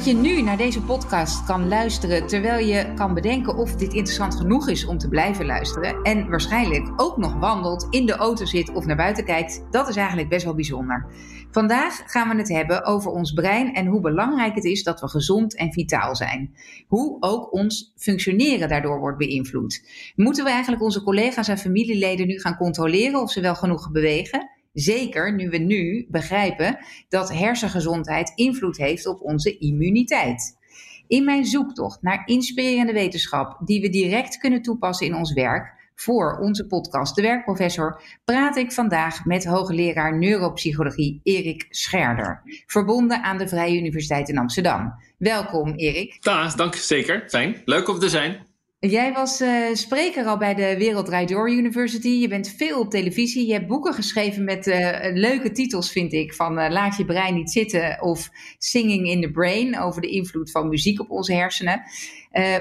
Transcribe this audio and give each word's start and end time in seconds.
dat 0.00 0.08
je 0.08 0.14
nu 0.14 0.42
naar 0.42 0.56
deze 0.56 0.82
podcast 0.82 1.44
kan 1.44 1.68
luisteren 1.68 2.26
terwijl 2.26 2.66
je 2.66 2.94
kan 2.94 3.14
bedenken 3.14 3.56
of 3.56 3.76
dit 3.76 3.92
interessant 3.92 4.34
genoeg 4.34 4.68
is 4.68 4.86
om 4.86 4.98
te 4.98 5.08
blijven 5.08 5.46
luisteren. 5.46 6.02
En 6.02 6.28
waarschijnlijk 6.28 6.92
ook 6.96 7.16
nog 7.16 7.34
wandelt, 7.34 7.86
in 7.90 8.06
de 8.06 8.12
auto 8.12 8.44
zit 8.44 8.72
of 8.74 8.86
naar 8.86 8.96
buiten 8.96 9.24
kijkt, 9.24 9.62
dat 9.70 9.88
is 9.88 9.96
eigenlijk 9.96 10.28
best 10.28 10.44
wel 10.44 10.54
bijzonder. 10.54 11.06
Vandaag 11.50 12.02
gaan 12.06 12.28
we 12.28 12.36
het 12.36 12.48
hebben 12.48 12.84
over 12.84 13.10
ons 13.10 13.32
brein 13.32 13.74
en 13.74 13.86
hoe 13.86 14.00
belangrijk 14.00 14.54
het 14.54 14.64
is 14.64 14.82
dat 14.82 15.00
we 15.00 15.08
gezond 15.08 15.56
en 15.56 15.72
vitaal 15.72 16.16
zijn. 16.16 16.54
Hoe 16.86 17.16
ook 17.20 17.52
ons 17.52 17.92
functioneren 17.96 18.68
daardoor 18.68 18.98
wordt 18.98 19.18
beïnvloed. 19.18 19.84
Moeten 20.16 20.44
we 20.44 20.50
eigenlijk 20.50 20.82
onze 20.82 21.02
collega's 21.02 21.48
en 21.48 21.58
familieleden 21.58 22.26
nu 22.26 22.40
gaan 22.40 22.56
controleren 22.56 23.20
of 23.20 23.30
ze 23.30 23.40
wel 23.40 23.54
genoeg 23.54 23.90
bewegen? 23.90 24.59
Zeker 24.80 25.34
nu 25.34 25.48
we 25.48 25.58
nu 25.58 26.06
begrijpen 26.08 26.78
dat 27.08 27.32
hersengezondheid 27.32 28.32
invloed 28.34 28.76
heeft 28.76 29.06
op 29.06 29.20
onze 29.20 29.58
immuniteit. 29.58 30.58
In 31.06 31.24
mijn 31.24 31.44
zoektocht 31.44 32.02
naar 32.02 32.22
inspirerende 32.24 32.92
wetenschap 32.92 33.60
die 33.64 33.80
we 33.80 33.88
direct 33.88 34.38
kunnen 34.38 34.62
toepassen 34.62 35.06
in 35.06 35.14
ons 35.14 35.32
werk, 35.32 35.78
voor 35.94 36.38
onze 36.38 36.66
podcast 36.66 37.16
De 37.16 37.22
Werkprofessor 37.22 38.02
praat 38.24 38.56
ik 38.56 38.72
vandaag 38.72 39.24
met 39.24 39.44
hoogleraar 39.44 40.18
neuropsychologie 40.18 41.20
Erik 41.22 41.66
Scherder, 41.70 42.42
verbonden 42.66 43.22
aan 43.22 43.38
de 43.38 43.48
Vrije 43.48 43.78
Universiteit 43.78 44.28
in 44.28 44.38
Amsterdam. 44.38 44.94
Welkom 45.18 45.74
Erik. 45.74 46.16
Ja, 46.20 46.48
dank 46.48 46.74
zeker. 46.74 47.24
Fijn. 47.28 47.62
Leuk 47.64 47.88
om 47.88 47.98
te 47.98 48.08
zijn. 48.08 48.49
Jij 48.88 49.12
was 49.12 49.40
uh, 49.40 49.74
spreker 49.74 50.24
al 50.24 50.36
bij 50.36 50.54
de 50.54 50.76
Wereld 50.78 51.28
Door 51.28 51.50
University. 51.50 52.08
Je 52.08 52.28
bent 52.28 52.48
veel 52.48 52.80
op 52.80 52.90
televisie. 52.90 53.46
Je 53.46 53.52
hebt 53.52 53.66
boeken 53.66 53.94
geschreven 53.94 54.44
met 54.44 54.66
uh, 54.66 54.98
leuke 55.12 55.52
titels, 55.52 55.92
vind 55.92 56.12
ik. 56.12 56.34
Van 56.34 56.58
uh, 56.58 56.70
Laat 56.70 56.96
je 56.96 57.04
brein 57.04 57.34
niet 57.34 57.50
zitten 57.50 58.02
of 58.02 58.30
Singing 58.58 59.08
in 59.08 59.20
the 59.20 59.30
Brain. 59.30 59.80
Over 59.80 60.00
de 60.00 60.08
invloed 60.08 60.50
van 60.50 60.68
muziek 60.68 61.00
op 61.00 61.10
onze 61.10 61.32
hersenen. 61.32 61.82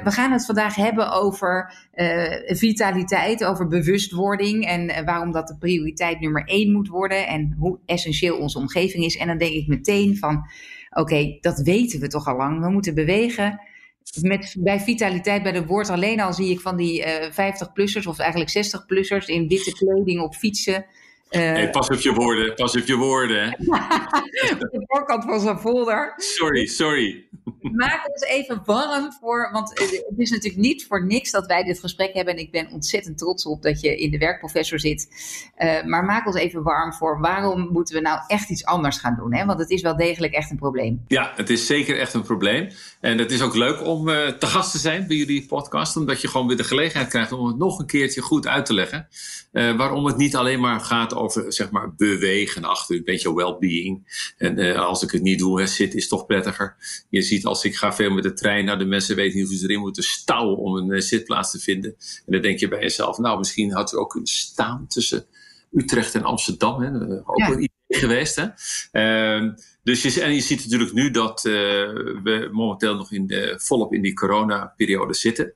we 0.03 0.12
gaan 0.12 0.31
het 0.31 0.45
vandaag 0.45 0.75
hebben 0.75 1.12
over 1.12 1.73
vitaliteit, 2.45 3.44
over 3.44 3.67
bewustwording. 3.67 4.66
En 4.66 5.06
waarom 5.06 5.31
dat 5.31 5.47
de 5.47 5.58
prioriteit 5.58 6.20
nummer 6.20 6.44
één 6.45 6.72
moet 6.72 6.88
worden. 6.88 7.28
En 7.28 7.56
hoe 7.59 7.80
essentieel 7.86 8.38
onze 8.38 8.58
omgeving 8.58 9.06
is. 9.06 9.17
En 9.17 9.28
dan 9.28 9.38
denk 9.38 9.53
ik 9.53 9.67
meteen 9.67 10.17
van, 10.17 10.45
oké, 10.90 11.38
dat 11.42 11.59
weten 11.59 12.00
we 12.00 12.08
toch 12.08 12.28
al 12.28 12.38
lang. 12.38 12.62
We 12.62 12.70
moeten 12.70 12.94
bewegen 12.94 13.59
met, 14.22 14.56
bij 14.60 14.80
vitaliteit, 14.80 15.44
bij 15.44 15.52
de 15.52 15.66
woord 15.66 15.90
alleen 15.90 16.22
al 16.22 16.34
zie 16.34 16.50
ik 16.50 16.60
van 16.60 16.78
die 16.78 17.00
uh, 17.00 17.26
eh, 17.26 17.54
50-plussers 17.54 18.08
of 18.08 18.20
eigenlijk 18.20 18.52
60-plussers 18.52 19.26
in 19.26 19.48
witte 19.48 19.72
kleding 19.72 20.22
op 20.22 20.36
fietsen. 20.36 20.86
Uh, 21.30 21.72
pas 21.72 21.88
op 21.88 21.99
je 21.99 22.13
woorden, 22.13 22.55
pas 22.55 22.77
op 22.77 22.85
je 22.85 22.95
woorden. 22.95 23.47
op 24.52 24.59
de 24.59 24.83
voorkant 24.88 25.23
van 25.23 25.39
zijn 25.39 25.59
folder. 25.59 26.13
Sorry, 26.16 26.66
sorry. 26.66 27.27
Maak 27.61 28.09
ons 28.09 28.22
even 28.22 28.61
warm 28.66 29.11
voor, 29.19 29.50
want 29.52 29.69
het 29.69 30.03
is 30.17 30.30
natuurlijk 30.30 30.61
niet 30.61 30.85
voor 30.85 31.05
niks 31.05 31.31
dat 31.31 31.45
wij 31.45 31.63
dit 31.63 31.80
gesprek 31.80 32.13
hebben. 32.13 32.33
En 32.33 32.39
ik 32.39 32.52
ben 32.52 32.72
ontzettend 32.72 33.17
trots 33.17 33.45
op 33.45 33.61
dat 33.61 33.81
je 33.81 33.97
in 33.97 34.11
de 34.11 34.17
werkprofessor 34.17 34.80
zit. 34.80 35.07
Uh, 35.57 35.83
maar 35.83 36.05
maak 36.05 36.25
ons 36.25 36.35
even 36.35 36.63
warm 36.63 36.94
voor 36.94 37.19
waarom 37.19 37.69
moeten 37.72 37.95
we 37.95 38.02
nou 38.02 38.19
echt 38.27 38.50
iets 38.50 38.66
anders 38.66 38.97
gaan 38.97 39.16
doen? 39.16 39.33
Hè? 39.33 39.45
Want 39.45 39.59
het 39.59 39.69
is 39.69 39.81
wel 39.81 39.95
degelijk 39.95 40.33
echt 40.33 40.52
een 40.52 40.57
probleem. 40.57 41.03
Ja, 41.07 41.31
het 41.35 41.50
is 41.50 41.66
zeker 41.66 42.00
echt 42.00 42.13
een 42.13 42.23
probleem. 42.23 42.69
En 43.00 43.17
het 43.17 43.31
is 43.31 43.41
ook 43.41 43.55
leuk 43.55 43.85
om 43.85 44.09
uh, 44.09 44.27
te 44.27 44.45
gast 44.45 44.72
te 44.72 44.77
zijn 44.77 45.07
bij 45.07 45.17
jullie 45.17 45.45
podcast. 45.45 45.97
Omdat 45.97 46.22
je 46.22 46.27
gewoon 46.27 46.47
weer 46.47 46.57
de 46.57 46.63
gelegenheid 46.63 47.09
krijgt 47.09 47.31
om 47.31 47.47
het 47.47 47.57
nog 47.57 47.80
een 47.80 47.85
keertje 47.85 48.22
goed 48.22 48.47
uit 48.47 48.66
te 48.66 48.73
leggen. 48.73 49.07
Uh, 49.52 49.77
waarom 49.77 50.05
het 50.05 50.17
niet 50.17 50.35
alleen 50.35 50.59
maar 50.59 50.80
gaat 50.80 51.13
over 51.13 51.19
zeg 51.48 51.70
maar, 51.70 51.95
bewegen 51.95 52.64
achter 52.64 52.95
een 52.95 53.03
beetje 53.03 53.34
well-being. 53.34 54.23
En 54.38 54.59
uh, 54.59 54.80
als 54.80 55.03
ik 55.03 55.12
het 55.12 55.22
niet 55.22 55.39
doe, 55.39 55.59
hè, 55.59 55.67
zit 55.67 55.95
is 55.95 56.08
toch 56.08 56.25
prettiger. 56.25 56.75
Je 57.09 57.22
ziet 57.22 57.45
als 57.45 57.64
ik 57.64 57.75
ga 57.75 57.94
veel 57.94 58.12
met 58.12 58.24
de 58.24 58.34
trein, 58.34 58.66
nou 58.66 58.78
de 58.78 58.85
mensen 58.85 59.16
weten 59.16 59.38
niet 59.40 59.47
hoe 59.47 59.57
ze 59.57 59.63
erin 59.63 59.80
moeten 59.80 60.03
stouwen 60.03 60.57
om 60.57 60.75
een 60.75 60.90
uh, 60.90 61.00
zitplaats 61.02 61.52
te 61.52 61.59
vinden. 61.59 61.96
En 62.25 62.31
dan 62.34 62.41
denk 62.41 62.59
je 62.59 62.68
bij 62.68 62.81
jezelf, 62.81 63.18
nou 63.18 63.38
misschien 63.38 63.74
had 63.74 63.94
u 63.94 63.97
ook 63.97 64.09
kunnen 64.09 64.30
staan 64.30 64.88
tussen 64.88 65.25
Utrecht 65.72 66.16
en 66.16 66.24
Amsterdam. 66.24 66.81
Hè. 66.81 66.91
Ook 67.25 67.38
ja. 67.38 67.47
een 67.47 67.57
idee 67.57 68.00
geweest. 68.00 68.36
Hè. 68.36 68.47
Uh, 69.41 69.53
dus 69.84 70.01
je, 70.01 70.22
en 70.22 70.34
je 70.34 70.41
ziet 70.41 70.63
natuurlijk 70.63 70.94
nu 70.94 71.12
dat 71.12 71.46
uh, 71.46 71.53
we 72.24 72.50
momenteel 72.51 72.96
nog 72.96 73.12
in 73.12 73.28
de, 73.28 73.53
volop 73.57 73.94
in 73.94 74.01
die 74.01 74.13
coronaperiode 74.13 75.13
zitten. 75.13 75.53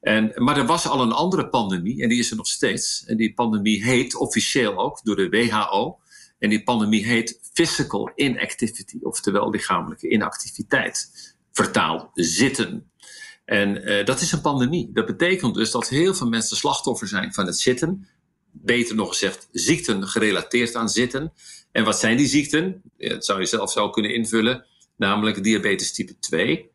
En, 0.00 0.32
maar 0.34 0.56
er 0.56 0.66
was 0.66 0.86
al 0.86 1.02
een 1.02 1.12
andere 1.12 1.48
pandemie 1.48 2.02
en 2.02 2.08
die 2.08 2.18
is 2.18 2.30
er 2.30 2.36
nog 2.36 2.46
steeds. 2.46 3.04
En 3.06 3.16
die 3.16 3.34
pandemie 3.34 3.84
heet 3.84 4.16
officieel 4.16 4.78
ook 4.78 5.00
door 5.04 5.16
de 5.16 5.28
WHO. 5.28 5.98
En 6.38 6.48
die 6.48 6.62
pandemie 6.62 7.06
heet 7.06 7.40
physical 7.52 8.12
inactivity, 8.14 8.98
oftewel 9.00 9.50
lichamelijke 9.50 10.08
inactiviteit. 10.08 11.10
Vertaald 11.52 12.10
zitten. 12.14 12.90
En 13.44 13.90
uh, 13.90 14.04
dat 14.04 14.20
is 14.20 14.32
een 14.32 14.40
pandemie. 14.40 14.90
Dat 14.92 15.06
betekent 15.06 15.54
dus 15.54 15.70
dat 15.70 15.88
heel 15.88 16.14
veel 16.14 16.28
mensen 16.28 16.56
slachtoffer 16.56 17.08
zijn 17.08 17.32
van 17.32 17.46
het 17.46 17.58
zitten. 17.58 18.08
Beter 18.50 18.94
nog 18.94 19.08
gezegd, 19.08 19.48
ziekten 19.52 20.08
gerelateerd 20.08 20.74
aan 20.74 20.88
zitten. 20.88 21.32
En 21.72 21.84
wat 21.84 21.98
zijn 21.98 22.16
die 22.16 22.26
ziekten? 22.26 22.82
Dat 22.96 23.24
zou 23.24 23.40
je 23.40 23.46
zelf 23.46 23.72
zo 23.72 23.90
kunnen 23.90 24.14
invullen. 24.14 24.66
Namelijk 24.96 25.42
diabetes 25.42 25.92
type 25.92 26.18
2, 26.18 26.70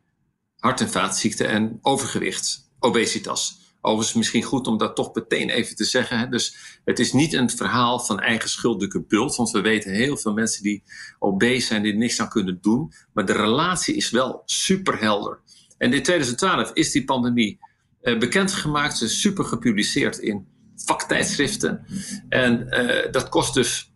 hart- 0.58 0.80
en 0.80 0.88
vaatziekten 0.88 1.48
en 1.48 1.78
overgewicht 1.82 2.63
obesitas. 2.84 3.62
Overigens 3.80 4.16
misschien 4.16 4.42
goed 4.42 4.66
om 4.66 4.78
dat 4.78 4.96
toch 4.96 5.14
meteen 5.14 5.50
even 5.50 5.76
te 5.76 5.84
zeggen. 5.84 6.18
Hè? 6.18 6.28
Dus 6.28 6.56
het 6.84 6.98
is 6.98 7.12
niet 7.12 7.32
een 7.32 7.50
verhaal 7.50 8.00
van 8.00 8.20
eigen 8.20 8.48
schuldige 8.48 9.00
bult. 9.00 9.36
Want 9.36 9.50
we 9.50 9.60
weten 9.60 9.92
heel 9.92 10.16
veel 10.16 10.32
mensen 10.32 10.62
die 10.62 10.82
obese 11.18 11.66
zijn, 11.66 11.82
die 11.82 11.92
er 11.92 11.98
niks 11.98 12.20
aan 12.20 12.28
kunnen 12.28 12.58
doen. 12.60 12.92
Maar 13.12 13.26
de 13.26 13.32
relatie 13.32 13.94
is 13.94 14.10
wel 14.10 14.42
super 14.44 15.00
helder. 15.00 15.40
En 15.78 15.92
in 15.92 16.02
2012 16.02 16.70
is 16.72 16.90
die 16.90 17.04
pandemie 17.04 17.58
uh, 18.02 18.18
bekendgemaakt. 18.18 18.96
Ze 18.96 19.04
is 19.04 19.20
super 19.20 19.44
gepubliceerd 19.44 20.18
in 20.18 20.46
vaktijdschriften. 20.76 21.86
En 22.28 22.66
uh, 22.68 23.12
dat 23.12 23.28
kost 23.28 23.54
dus 23.54 23.92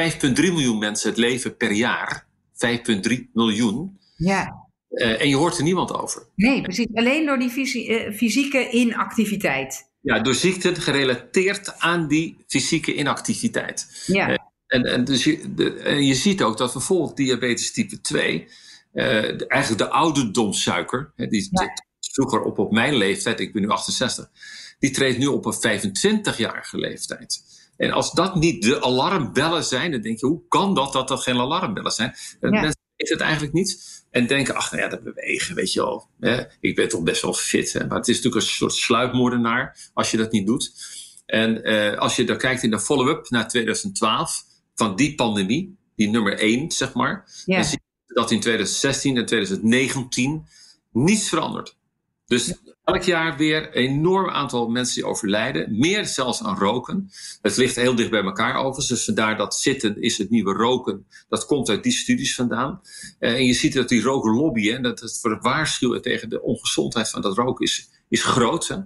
5,3 0.00 0.32
miljoen 0.34 0.78
mensen 0.78 1.08
het 1.08 1.18
leven 1.18 1.56
per 1.56 1.72
jaar. 1.72 2.26
5,3 2.66 3.32
miljoen. 3.32 3.98
Ja. 4.16 4.67
Uh, 4.90 5.20
en 5.20 5.28
je 5.28 5.36
hoort 5.36 5.56
er 5.56 5.62
niemand 5.62 5.94
over. 5.94 6.26
Nee, 6.34 6.62
precies. 6.62 6.86
Alleen 6.92 7.26
door 7.26 7.38
die 7.38 7.88
uh, 7.88 8.12
fysieke 8.12 8.70
inactiviteit. 8.70 9.90
Ja, 10.00 10.20
door 10.20 10.34
ziekten 10.34 10.76
gerelateerd 10.76 11.78
aan 11.78 12.08
die 12.08 12.36
fysieke 12.46 12.94
inactiviteit. 12.94 14.04
Ja. 14.06 14.30
Uh, 14.30 14.36
en, 14.66 14.82
en, 14.82 15.04
dus 15.04 15.24
je, 15.24 15.54
de, 15.54 15.72
en 15.74 16.06
je 16.06 16.14
ziet 16.14 16.42
ook 16.42 16.58
dat 16.58 16.72
bijvoorbeeld 16.72 17.16
diabetes 17.16 17.72
type 17.72 18.00
2, 18.00 18.48
de, 18.92 19.44
eigenlijk 19.48 19.82
de 19.82 19.90
ouderdomssuiker, 19.90 21.12
hè, 21.16 21.26
die 21.26 21.48
ja. 21.50 21.72
vroeger 22.00 22.42
op 22.42 22.58
op 22.58 22.72
mijn 22.72 22.96
leeftijd, 22.96 23.40
ik 23.40 23.52
ben 23.52 23.62
nu 23.62 23.68
68, 23.68 24.30
die 24.78 24.90
treedt 24.90 25.18
nu 25.18 25.26
op 25.26 25.44
een 25.46 25.80
25-jarige 25.80 26.78
leeftijd. 26.78 27.42
En 27.76 27.90
als 27.90 28.12
dat 28.12 28.34
niet 28.34 28.62
de 28.62 28.82
alarmbellen 28.82 29.64
zijn, 29.64 29.90
dan 29.90 30.00
denk 30.00 30.20
je, 30.20 30.26
hoe 30.26 30.42
kan 30.48 30.74
dat 30.74 30.92
dat 30.92 31.08
dat 31.08 31.22
geen 31.22 31.38
alarmbellen 31.38 31.92
zijn? 31.92 32.14
Ja. 32.40 32.50
Mensen 32.50 32.80
weten 32.98 33.16
het 33.16 33.20
eigenlijk 33.20 33.52
niet. 33.52 34.04
En 34.10 34.26
denken, 34.26 34.54
ach, 34.54 34.70
nou 34.70 34.82
ja, 34.82 34.88
dat 34.88 35.02
bewegen, 35.02 35.54
weet 35.54 35.72
je 35.72 35.80
wel. 35.80 36.08
Hè? 36.20 36.42
Ik 36.60 36.74
ben 36.74 36.88
toch 36.88 37.02
best 37.02 37.22
wel 37.22 37.34
fit. 37.34 37.72
Hè? 37.72 37.86
Maar 37.86 37.98
het 37.98 38.08
is 38.08 38.16
natuurlijk 38.16 38.44
een 38.44 38.50
soort 38.50 38.72
sluipmoordenaar 38.72 39.90
als 39.94 40.10
je 40.10 40.16
dat 40.16 40.32
niet 40.32 40.46
doet. 40.46 40.72
En 41.26 41.70
uh, 41.70 41.98
als 41.98 42.16
je 42.16 42.24
dan 42.24 42.38
kijkt 42.38 42.62
in 42.62 42.70
de 42.70 42.80
follow-up 42.80 43.28
naar 43.28 43.48
2012 43.48 44.44
van 44.74 44.96
die 44.96 45.14
pandemie, 45.14 45.76
die 45.96 46.08
nummer 46.08 46.38
1, 46.38 46.70
zeg 46.70 46.94
maar. 46.94 47.30
Dan 47.44 47.64
zie 47.64 47.80
je 48.06 48.14
dat 48.14 48.30
in 48.30 48.40
2016 48.40 49.16
en 49.16 49.26
2019 49.26 50.46
niets 50.92 51.28
verandert. 51.28 51.77
Dus 52.28 52.46
ja. 52.46 52.54
elk 52.84 53.02
jaar 53.02 53.36
weer 53.36 53.66
een 53.66 53.72
enorm 53.72 54.30
aantal 54.30 54.68
mensen 54.68 54.94
die 54.94 55.04
overlijden. 55.04 55.78
Meer 55.78 56.06
zelfs 56.06 56.42
aan 56.42 56.58
roken. 56.58 57.10
Het 57.42 57.56
ligt 57.56 57.76
heel 57.76 57.94
dicht 57.94 58.10
bij 58.10 58.22
elkaar 58.22 58.56
overigens. 58.56 58.88
Dus 58.88 59.04
vandaar 59.04 59.36
dat 59.36 59.54
zitten 59.54 60.02
is 60.02 60.18
het 60.18 60.30
nieuwe 60.30 60.52
roken. 60.52 61.06
Dat 61.28 61.46
komt 61.46 61.68
uit 61.68 61.82
die 61.82 61.92
studies 61.92 62.34
vandaan. 62.34 62.80
Uh, 63.20 63.30
en 63.30 63.44
je 63.44 63.52
ziet 63.52 63.74
dat 63.74 63.88
die 63.88 64.02
rokenlobby, 64.02 64.72
en 64.72 64.82
dat 64.82 65.00
het 65.00 65.20
waarschuwen 65.40 66.02
tegen 66.02 66.28
de 66.28 66.42
ongezondheid 66.42 67.10
van 67.10 67.20
dat 67.22 67.36
roken 67.36 67.64
is, 67.64 67.88
is 68.08 68.24
groot. 68.24 68.68
Hè? 68.68 68.76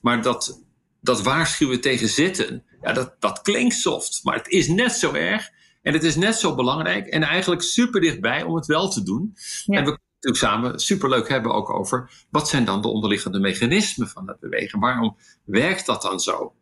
Maar 0.00 0.22
dat, 0.22 0.60
dat 1.00 1.22
waarschuwen 1.22 1.80
tegen 1.80 2.08
zitten, 2.08 2.64
ja, 2.82 2.92
dat, 2.92 3.14
dat 3.18 3.42
klinkt 3.42 3.74
soft. 3.74 4.20
Maar 4.22 4.36
het 4.36 4.48
is 4.48 4.68
net 4.68 4.92
zo 4.92 5.12
erg. 5.12 5.50
En 5.82 5.92
het 5.92 6.04
is 6.04 6.16
net 6.16 6.36
zo 6.36 6.54
belangrijk. 6.54 7.06
En 7.06 7.22
eigenlijk 7.22 7.62
super 7.62 8.00
dichtbij 8.00 8.42
om 8.42 8.54
het 8.54 8.66
wel 8.66 8.88
te 8.88 9.02
doen. 9.02 9.36
Ja. 9.64 9.78
En 9.78 9.84
we 9.84 9.98
natuurlijk 10.22 10.62
samen 10.62 10.80
superleuk 10.80 11.28
hebben 11.28 11.52
ook 11.52 11.70
over 11.70 12.10
wat 12.30 12.48
zijn 12.48 12.64
dan 12.64 12.82
de 12.82 12.88
onderliggende 12.88 13.38
mechanismen 13.38 14.08
van 14.08 14.28
het 14.28 14.40
bewegen. 14.40 14.80
Waarom 14.80 15.16
werkt 15.44 15.86
dat 15.86 16.02
dan 16.02 16.20
zo? 16.20 16.54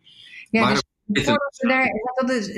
Ja, 0.51 0.61
Waarom 0.61 0.81
dus 1.13 1.25
we 1.25 1.69
daar, 1.69 1.89
dat 2.15 2.31
is, 2.31 2.51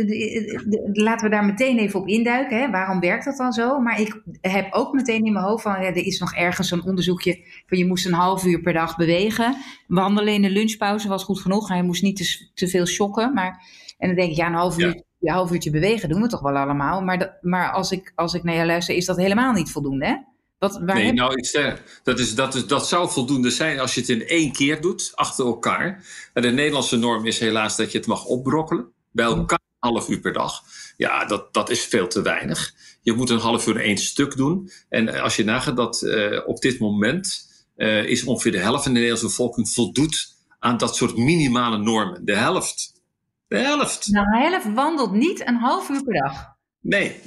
laten 0.92 1.28
we 1.28 1.34
daar 1.34 1.44
meteen 1.44 1.78
even 1.78 2.00
op 2.00 2.08
induiken. 2.08 2.58
Hè? 2.58 2.70
Waarom 2.70 3.00
werkt 3.00 3.24
dat 3.24 3.36
dan 3.36 3.52
zo? 3.52 3.80
Maar 3.80 4.00
ik 4.00 4.22
heb 4.40 4.72
ook 4.72 4.92
meteen 4.92 5.24
in 5.24 5.32
mijn 5.32 5.44
hoofd 5.44 5.62
van, 5.62 5.72
ja, 5.72 5.86
er 5.86 6.06
is 6.06 6.20
nog 6.20 6.34
ergens 6.34 6.70
een 6.70 6.84
onderzoekje 6.84 7.44
van 7.66 7.78
je 7.78 7.86
moest 7.86 8.06
een 8.06 8.12
half 8.12 8.44
uur 8.44 8.60
per 8.60 8.72
dag 8.72 8.96
bewegen. 8.96 9.56
Wandelen 9.86 10.34
in 10.34 10.42
de 10.42 10.50
lunchpauze 10.50 11.08
was 11.08 11.24
goed 11.24 11.40
genoeg. 11.40 11.68
Hij 11.68 11.82
moest 11.82 12.02
niet 12.02 12.16
te, 12.16 12.50
te 12.54 12.68
veel 12.68 12.86
shocken. 12.86 13.32
Maar, 13.32 13.62
en 13.98 14.06
dan 14.06 14.16
denk 14.16 14.30
ik, 14.30 14.36
ja, 14.36 14.46
een 14.46 14.54
half 14.54 14.78
uur, 14.78 14.94
ja. 14.94 15.02
een 15.20 15.34
half 15.34 15.52
uurtje 15.52 15.70
bewegen 15.70 16.08
doen 16.08 16.22
we 16.22 16.28
toch 16.28 16.40
wel 16.40 16.56
allemaal. 16.56 17.02
Maar, 17.02 17.18
dat, 17.18 17.32
maar 17.40 17.70
als, 17.70 17.92
ik, 17.92 18.12
als 18.14 18.34
ik 18.34 18.42
naar 18.42 18.54
jou 18.54 18.66
luister, 18.66 18.94
is 18.94 19.06
dat 19.06 19.16
helemaal 19.16 19.52
niet 19.52 19.70
voldoende, 19.70 20.06
hè? 20.06 20.16
Wat, 20.62 20.78
waar 20.84 20.96
nee, 20.96 21.12
nou, 21.12 21.34
ik 21.34 21.46
zeg, 21.46 22.00
dat, 22.02 22.18
is, 22.18 22.34
dat, 22.34 22.54
is, 22.54 22.66
dat 22.66 22.88
zou 22.88 23.10
voldoende 23.10 23.50
zijn 23.50 23.80
als 23.80 23.94
je 23.94 24.00
het 24.00 24.08
in 24.08 24.26
één 24.26 24.52
keer 24.52 24.80
doet, 24.80 25.12
achter 25.14 25.46
elkaar. 25.46 26.04
En 26.32 26.42
de 26.42 26.50
Nederlandse 26.50 26.96
norm 26.96 27.26
is 27.26 27.38
helaas 27.38 27.76
dat 27.76 27.92
je 27.92 27.98
het 27.98 28.06
mag 28.06 28.24
opbrokkelen. 28.24 28.92
Bij 29.10 29.24
elkaar 29.24 29.58
een 29.80 29.90
half 29.90 30.08
uur 30.08 30.20
per 30.20 30.32
dag. 30.32 30.62
Ja, 30.96 31.24
dat, 31.24 31.54
dat 31.54 31.70
is 31.70 31.84
veel 31.84 32.08
te 32.08 32.22
weinig. 32.22 32.74
Je 33.00 33.12
moet 33.12 33.30
een 33.30 33.38
half 33.38 33.66
uur 33.66 33.76
één 33.80 33.96
stuk 33.96 34.36
doen. 34.36 34.70
En 34.88 35.22
als 35.22 35.36
je 35.36 35.44
nagaat 35.44 35.76
dat 35.76 36.02
uh, 36.02 36.40
op 36.46 36.60
dit 36.60 36.78
moment 36.78 37.48
uh, 37.76 38.04
is 38.04 38.24
ongeveer 38.24 38.52
de 38.52 38.58
helft 38.58 38.82
van 38.82 38.92
de 38.92 38.98
Nederlandse 38.98 39.26
bevolking 39.26 39.68
voldoet 39.68 40.34
aan 40.58 40.76
dat 40.76 40.96
soort 40.96 41.16
minimale 41.16 41.78
normen. 41.78 42.24
De 42.24 42.36
helft. 42.36 42.92
De 43.48 43.58
helft. 43.58 44.08
Nou, 44.08 44.26
de 44.30 44.38
helft 44.38 44.74
wandelt 44.74 45.12
niet 45.12 45.46
een 45.46 45.56
half 45.56 45.88
uur 45.88 46.02
per 46.02 46.22
dag. 46.22 46.56
Nee, 46.80 47.20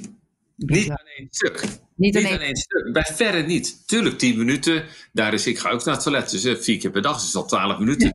niet 0.56 0.90
aan 0.90 1.06
één 1.16 1.26
stuk. 1.30 1.64
Niet, 1.96 2.16
aan 2.16 2.40
één 2.40 2.56
stuk. 2.56 2.92
Bij 2.92 3.02
verre 3.02 3.42
niet. 3.42 3.88
Tuurlijk, 3.88 4.18
tien 4.18 4.38
minuten. 4.38 4.84
Daar 5.12 5.34
is, 5.34 5.46
ik 5.46 5.58
ga 5.58 5.70
ook 5.70 5.84
naar 5.84 5.94
het 5.94 6.02
toilet. 6.02 6.30
Dus 6.30 6.44
uh, 6.44 6.56
vier 6.56 6.78
keer 6.78 6.90
per 6.90 7.02
dag. 7.02 7.14
Dus 7.14 7.26
is 7.26 7.34
al 7.34 7.46
twaalf 7.46 7.78
minuten. 7.78 8.14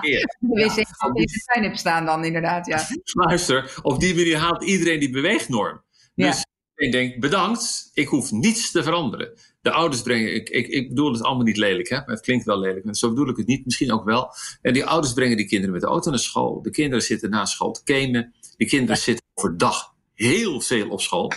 ja. 0.00 0.36
Wist 0.40 0.76
ik 0.76 0.86
dat 0.98 1.16
in 1.16 1.22
de 1.22 1.42
tuin 1.44 1.64
heb 1.64 1.76
staan 1.76 2.06
dan 2.06 2.24
inderdaad, 2.24 2.66
ja. 2.66 2.86
Luister, 3.26 3.78
op 3.82 4.00
die 4.00 4.14
manier 4.14 4.36
haalt 4.36 4.64
iedereen 4.64 5.00
die 5.00 5.10
beweegnorm. 5.10 5.82
Dus 6.14 6.46
ik 6.74 6.92
denk, 6.92 7.20
bedankt. 7.20 7.90
Ik 7.94 8.08
hoef 8.08 8.30
niets 8.30 8.70
te 8.70 8.82
veranderen 8.82 9.32
de 9.62 9.70
ouders 9.70 10.02
brengen, 10.02 10.34
ik, 10.34 10.48
ik, 10.48 10.66
ik 10.66 10.88
bedoel 10.88 11.12
het 11.12 11.22
allemaal 11.22 11.44
niet 11.44 11.56
lelijk, 11.56 11.88
hè, 11.88 11.96
maar 11.96 12.06
het 12.06 12.20
klinkt 12.20 12.44
wel 12.44 12.58
lelijk. 12.58 12.84
En 12.84 12.94
zo 12.94 13.08
bedoel 13.08 13.28
ik 13.28 13.36
het 13.36 13.46
niet, 13.46 13.64
misschien 13.64 13.92
ook 13.92 14.04
wel. 14.04 14.34
En 14.62 14.72
die 14.72 14.84
ouders 14.84 15.12
brengen 15.12 15.36
die 15.36 15.46
kinderen 15.46 15.72
met 15.72 15.80
de 15.82 15.88
auto 15.88 16.10
naar 16.10 16.18
school. 16.18 16.62
De 16.62 16.70
kinderen 16.70 17.04
zitten 17.04 17.30
na 17.30 17.44
school 17.44 17.72
te 17.72 17.80
gamen. 17.84 18.34
Die 18.56 18.68
kinderen 18.68 18.96
zitten 18.96 19.26
overdag 19.34 19.94
heel 20.14 20.60
veel 20.60 20.88
op 20.88 21.00
school. 21.00 21.32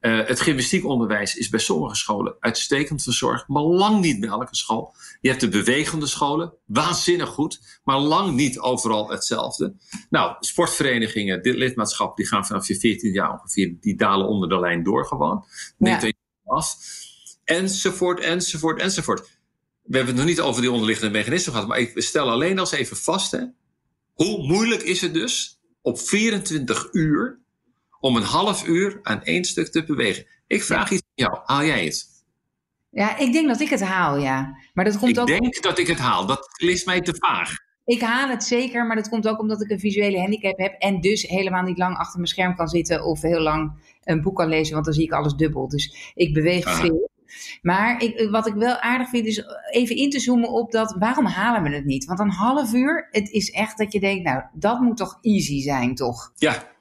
Uh, 0.00 0.26
het 0.26 0.40
gymnastiekonderwijs 0.40 1.34
is 1.34 1.48
bij 1.48 1.60
sommige 1.60 1.94
scholen 1.94 2.36
uitstekend 2.40 3.02
verzorgd, 3.02 3.48
maar 3.48 3.62
lang 3.62 4.00
niet 4.00 4.20
bij 4.20 4.28
elke 4.28 4.56
school. 4.56 4.94
Je 5.20 5.28
hebt 5.28 5.40
de 5.40 5.48
bewegende 5.48 6.06
scholen, 6.06 6.54
waanzinnig 6.66 7.28
goed, 7.28 7.80
maar 7.84 7.98
lang 7.98 8.34
niet 8.34 8.58
overal 8.58 9.10
hetzelfde. 9.10 9.74
Nou, 10.10 10.36
sportverenigingen, 10.40 11.42
dit 11.42 11.54
lidmaatschap, 11.54 12.16
die 12.16 12.26
gaan 12.26 12.46
vanaf 12.46 12.68
je 12.68 12.78
14 12.78 13.12
jaar 13.12 13.32
ongeveer, 13.32 13.76
die 13.80 13.96
dalen 13.96 14.26
onder 14.26 14.48
de 14.48 14.60
lijn 14.60 14.82
door 14.82 15.06
gewoon. 15.06 15.44
Neemt 15.78 16.02
ja. 16.02 16.12
af 16.44 16.76
enzovoort, 17.44 18.20
enzovoort, 18.20 18.80
enzovoort. 18.80 19.20
We 19.82 19.96
hebben 19.96 20.14
het 20.14 20.24
nog 20.24 20.34
niet 20.34 20.40
over 20.40 20.60
die 20.60 20.70
onderliggende 20.70 21.12
mechanismen 21.12 21.52
gehad, 21.52 21.68
maar 21.68 21.78
ik 21.78 21.92
stel 21.94 22.30
alleen 22.30 22.58
als 22.58 22.72
even 22.72 22.96
vast, 22.96 23.30
hè, 23.30 23.44
hoe 24.12 24.46
moeilijk 24.46 24.82
is 24.82 25.00
het 25.00 25.14
dus 25.14 25.60
op 25.80 25.98
24 26.00 26.88
uur 26.92 27.40
om 28.02 28.16
een 28.16 28.22
half 28.22 28.66
uur 28.66 28.98
aan 29.02 29.22
één 29.22 29.44
stuk 29.44 29.70
te 29.70 29.84
bewegen? 29.84 30.26
Ik 30.46 30.62
vraag 30.62 30.90
iets 30.90 31.02
aan 31.02 31.26
jou, 31.26 31.40
haal 31.44 31.64
jij 31.64 31.84
het? 31.84 32.06
Ja, 32.90 33.18
ik 33.18 33.32
denk 33.32 33.48
dat 33.48 33.60
ik 33.60 33.68
het 33.68 33.82
haal, 33.82 34.18
ja. 34.18 34.56
Maar 34.74 34.84
dat 34.84 34.98
komt 34.98 35.10
ik 35.10 35.18
ook... 35.18 35.26
denk 35.26 35.62
dat 35.62 35.78
ik 35.78 35.86
het 35.86 35.98
haal. 35.98 36.26
Dat 36.26 36.48
is 36.56 36.84
mij 36.84 37.00
te 37.00 37.14
vaag. 37.18 37.50
Ik 37.84 38.00
haal 38.00 38.28
het 38.28 38.44
zeker, 38.44 38.86
maar 38.86 38.96
dat 38.96 39.08
komt 39.08 39.28
ook 39.28 39.40
omdat 39.40 39.62
ik 39.62 39.70
een 39.70 39.80
visuele 39.80 40.18
handicap 40.18 40.58
heb 40.58 40.74
en 40.78 41.00
dus 41.00 41.22
helemaal 41.22 41.62
niet 41.62 41.78
lang 41.78 41.96
achter 41.96 42.16
mijn 42.16 42.28
scherm 42.28 42.56
kan 42.56 42.68
zitten 42.68 43.04
of 43.04 43.22
heel 43.22 43.40
lang 43.40 43.72
een 44.04 44.22
boek 44.22 44.36
kan 44.36 44.48
lezen, 44.48 44.72
want 44.72 44.84
dan 44.84 44.94
zie 44.94 45.04
ik 45.04 45.12
alles 45.12 45.34
dubbel. 45.34 45.68
Dus 45.68 46.12
ik 46.14 46.34
beweeg 46.34 46.76
veel. 46.76 47.10
Maar 47.62 48.02
ik, 48.02 48.28
wat 48.30 48.46
ik 48.46 48.54
wel 48.54 48.76
aardig 48.76 49.08
vind 49.08 49.26
is 49.26 49.44
even 49.70 49.96
in 49.96 50.10
te 50.10 50.20
zoomen 50.20 50.48
op 50.48 50.72
dat 50.72 50.96
waarom 50.98 51.26
halen 51.26 51.62
we 51.62 51.76
het 51.76 51.84
niet? 51.84 52.04
Want 52.04 52.18
een 52.18 52.30
half 52.30 52.72
uur, 52.72 53.08
het 53.10 53.30
is 53.30 53.50
echt 53.50 53.78
dat 53.78 53.92
je 53.92 54.00
denkt, 54.00 54.24
nou, 54.24 54.42
dat 54.52 54.80
moet 54.80 54.96
toch 54.96 55.18
easy 55.20 55.60
zijn, 55.60 55.94
toch? 55.94 56.32
Ja, 56.36 56.71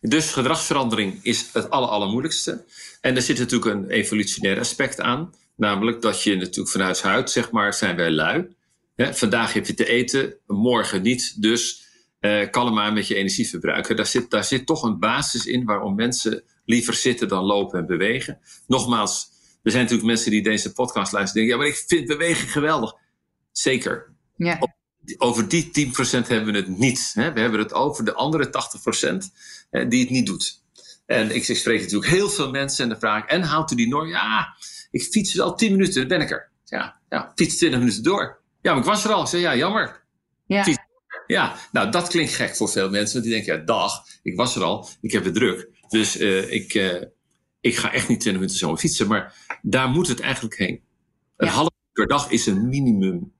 dus 0.00 0.32
gedragsverandering 0.32 1.18
is 1.22 1.52
het 1.52 1.70
aller, 1.70 1.88
allermoeilijkste. 1.88 2.64
En 3.00 3.16
er 3.16 3.22
zit 3.22 3.38
natuurlijk 3.38 3.74
een 3.74 3.90
evolutionair 3.90 4.58
aspect 4.58 5.00
aan. 5.00 5.34
Namelijk 5.56 6.02
dat 6.02 6.22
je 6.22 6.36
natuurlijk 6.36 6.70
vanuit 6.70 7.02
huid, 7.02 7.30
zeg 7.30 7.50
maar, 7.50 7.74
zijn 7.74 7.96
wij 7.96 8.10
lui. 8.10 8.54
vandaag 8.96 9.52
heb 9.52 9.66
je 9.66 9.74
te 9.74 9.86
eten, 9.86 10.34
morgen 10.46 11.02
niet. 11.02 11.42
Dus 11.42 11.88
uh, 12.20 12.50
kalm 12.50 12.74
maar 12.74 12.92
met 12.92 13.06
je 13.06 13.14
energieverbruik. 13.14 13.96
Daar 13.96 14.06
zit, 14.06 14.30
daar 14.30 14.44
zit 14.44 14.66
toch 14.66 14.82
een 14.82 14.98
basis 14.98 15.46
in 15.46 15.64
waarom 15.64 15.94
mensen 15.94 16.42
liever 16.64 16.94
zitten 16.94 17.28
dan 17.28 17.44
lopen 17.44 17.78
en 17.78 17.86
bewegen. 17.86 18.38
Nogmaals, 18.66 19.30
er 19.62 19.70
zijn 19.70 19.82
natuurlijk 19.82 20.08
mensen 20.08 20.30
die 20.30 20.42
deze 20.42 20.72
podcast 20.72 21.12
luisteren 21.12 21.42
en 21.42 21.48
denken: 21.48 21.56
ja, 21.56 21.56
maar 21.56 21.80
ik 21.80 21.84
vind 21.86 22.06
beweging 22.06 22.52
geweldig. 22.52 22.94
Zeker. 23.52 24.14
Ja. 24.36 24.58
Over 25.16 25.48
die 25.48 25.70
10% 25.88 26.26
hebben 26.26 26.52
we 26.52 26.58
het 26.58 26.78
niet. 26.78 27.10
Hè? 27.14 27.32
We 27.32 27.40
hebben 27.40 27.60
het 27.60 27.72
over 27.72 28.04
de 28.04 28.14
andere 28.14 28.46
80% 28.46 29.88
die 29.88 30.00
het 30.00 30.10
niet 30.10 30.26
doet. 30.26 30.62
En 31.06 31.34
ik, 31.34 31.44
spreek 31.44 31.80
natuurlijk 31.80 32.10
heel 32.10 32.28
veel 32.28 32.50
mensen 32.50 32.84
en 32.84 32.90
de 32.90 32.98
vraag: 32.98 33.26
en 33.26 33.42
houdt 33.42 33.70
u 33.70 33.76
die 33.76 33.88
norm? 33.88 34.08
Ja, 34.08 34.56
ik 34.90 35.02
fiets 35.02 35.40
al 35.40 35.56
10 35.56 35.72
minuten, 35.72 35.94
dan 35.94 36.18
ben 36.18 36.20
ik 36.20 36.30
er. 36.30 36.50
Ja, 36.64 37.00
ja 37.08 37.32
fiets 37.34 37.56
20 37.56 37.78
minuten 37.78 38.02
door. 38.02 38.40
Ja, 38.62 38.70
maar 38.70 38.80
ik 38.80 38.88
was 38.88 39.04
er 39.04 39.12
al. 39.12 39.22
Ik 39.22 39.28
zei: 39.28 39.42
ja, 39.42 39.56
jammer. 39.56 40.02
Ja. 40.46 40.64
Ja, 41.26 41.56
nou 41.72 41.90
dat 41.90 42.08
klinkt 42.08 42.32
gek 42.32 42.56
voor 42.56 42.68
veel 42.68 42.90
mensen. 42.90 43.22
Die 43.22 43.30
denken, 43.30 43.56
ja, 43.56 43.64
dag, 43.64 44.04
ik 44.22 44.36
was 44.36 44.56
er 44.56 44.62
al, 44.62 44.88
ik 45.00 45.12
heb 45.12 45.24
het 45.24 45.34
druk. 45.34 45.68
Dus 45.88 46.20
uh, 46.20 46.52
ik, 46.52 46.74
uh, 46.74 47.02
ik 47.60 47.76
ga 47.76 47.92
echt 47.92 48.08
niet 48.08 48.20
20 48.20 48.32
minuten 48.32 48.56
zo 48.56 48.76
fietsen, 48.76 49.06
maar 49.06 49.34
daar 49.62 49.88
moet 49.88 50.08
het 50.08 50.20
eigenlijk 50.20 50.56
heen. 50.56 50.82
Een 51.36 51.48
half 51.48 51.68
uur 51.68 51.92
per 51.92 52.06
dag 52.06 52.30
is 52.30 52.46
een 52.46 52.68
minimum. 52.68 53.32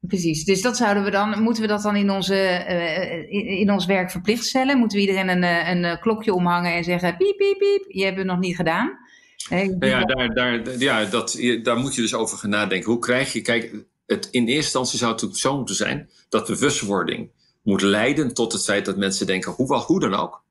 Precies, 0.00 0.44
dus 0.44 0.62
dat 0.62 0.76
zouden 0.76 1.04
we 1.04 1.10
dan, 1.10 1.42
moeten 1.42 1.62
we 1.62 1.68
dat 1.68 1.82
dan 1.82 1.96
in, 1.96 2.10
onze, 2.10 2.34
uh, 2.34 3.12
in, 3.12 3.46
in, 3.46 3.70
ons 3.70 3.86
werk 3.86 4.10
verplicht 4.10 4.44
stellen? 4.44 4.78
Moeten 4.78 4.98
we 4.98 5.04
iedereen 5.04 5.28
een, 5.28 5.42
eh, 5.42 5.68
een 5.68 6.00
klokje 6.00 6.34
omhangen 6.34 6.74
en 6.74 6.84
zeggen: 6.84 7.16
piep, 7.16 7.36
piep, 7.36 7.58
piep, 7.58 7.84
je 7.88 8.04
hebt 8.04 8.16
het 8.16 8.26
nog 8.26 8.38
niet 8.38 8.56
gedaan? 8.56 8.98
Nou 9.48 9.86
ja, 9.86 10.04
daar, 10.04 10.34
daar, 10.34 10.78
ja 10.78 11.04
dat, 11.04 11.38
daar 11.62 11.76
moet 11.76 11.94
je 11.94 12.00
dus 12.00 12.14
over 12.14 12.38
gaan 12.38 12.50
nadenken. 12.50 12.90
Hoe 12.90 13.00
krijg 13.00 13.32
je, 13.32 13.40
kijk, 13.40 13.74
het, 14.06 14.28
in 14.30 14.42
eerste 14.42 14.54
instantie 14.54 14.98
zou 14.98 15.12
het 15.12 15.20
natuurlijk 15.20 15.48
zo 15.48 15.56
moeten 15.56 15.74
zijn 15.74 16.10
dat 16.28 16.46
bewustwording 16.46 17.30
moet 17.62 17.82
leiden 17.82 18.34
tot 18.34 18.52
het 18.52 18.64
feit 18.64 18.84
dat 18.84 18.96
mensen 18.96 19.26
denken: 19.26 19.52
hoe, 19.52 19.76
hoe 19.76 20.00
dan 20.00 20.14
ook, 20.14 20.42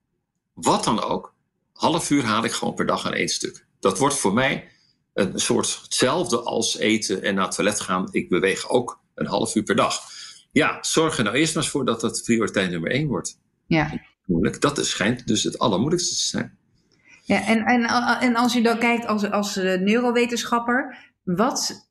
wat 0.53 0.83
dan 0.83 1.03
ook, 1.03 1.33
half 1.73 2.09
uur 2.09 2.23
haal 2.23 2.43
ik 2.43 2.51
gewoon 2.51 2.73
per 2.73 2.85
dag 2.85 3.05
aan 3.05 3.13
één 3.13 3.29
stuk. 3.29 3.65
Dat 3.79 3.97
wordt 3.97 4.15
voor 4.15 4.33
mij 4.33 4.67
een 5.13 5.39
soort 5.39 5.79
hetzelfde 5.83 6.39
als 6.39 6.77
eten 6.77 7.23
en 7.23 7.35
naar 7.35 7.45
het 7.45 7.55
toilet 7.55 7.79
gaan. 7.79 8.07
Ik 8.11 8.29
beweeg 8.29 8.69
ook 8.69 8.99
een 9.19 9.27
half 9.27 9.55
uur 9.55 9.63
per 9.63 9.75
dag. 9.75 10.01
Ja, 10.51 10.77
zorg 10.81 11.17
er 11.17 11.23
nou 11.23 11.35
eerst 11.35 11.53
maar 11.53 11.63
eens 11.63 11.71
voor 11.71 11.85
dat 11.85 12.01
dat 12.01 12.21
prioriteit 12.23 12.71
nummer 12.71 12.91
één 12.91 13.07
wordt. 13.07 13.39
Ja. 13.67 14.01
Moeilijk. 14.25 14.61
Dat 14.61 14.85
schijnt 14.85 15.27
dus 15.27 15.43
het 15.43 15.59
allermoeilijkste 15.59 16.15
te 16.15 16.25
zijn. 16.25 16.57
Ja, 17.23 17.45
en, 17.45 17.63
en, 17.63 17.83
en 18.19 18.35
als 18.35 18.53
je 18.53 18.61
dan 18.61 18.79
kijkt 18.79 19.05
als, 19.05 19.31
als 19.31 19.55
neurowetenschapper, 19.55 20.97
wat 21.23 21.87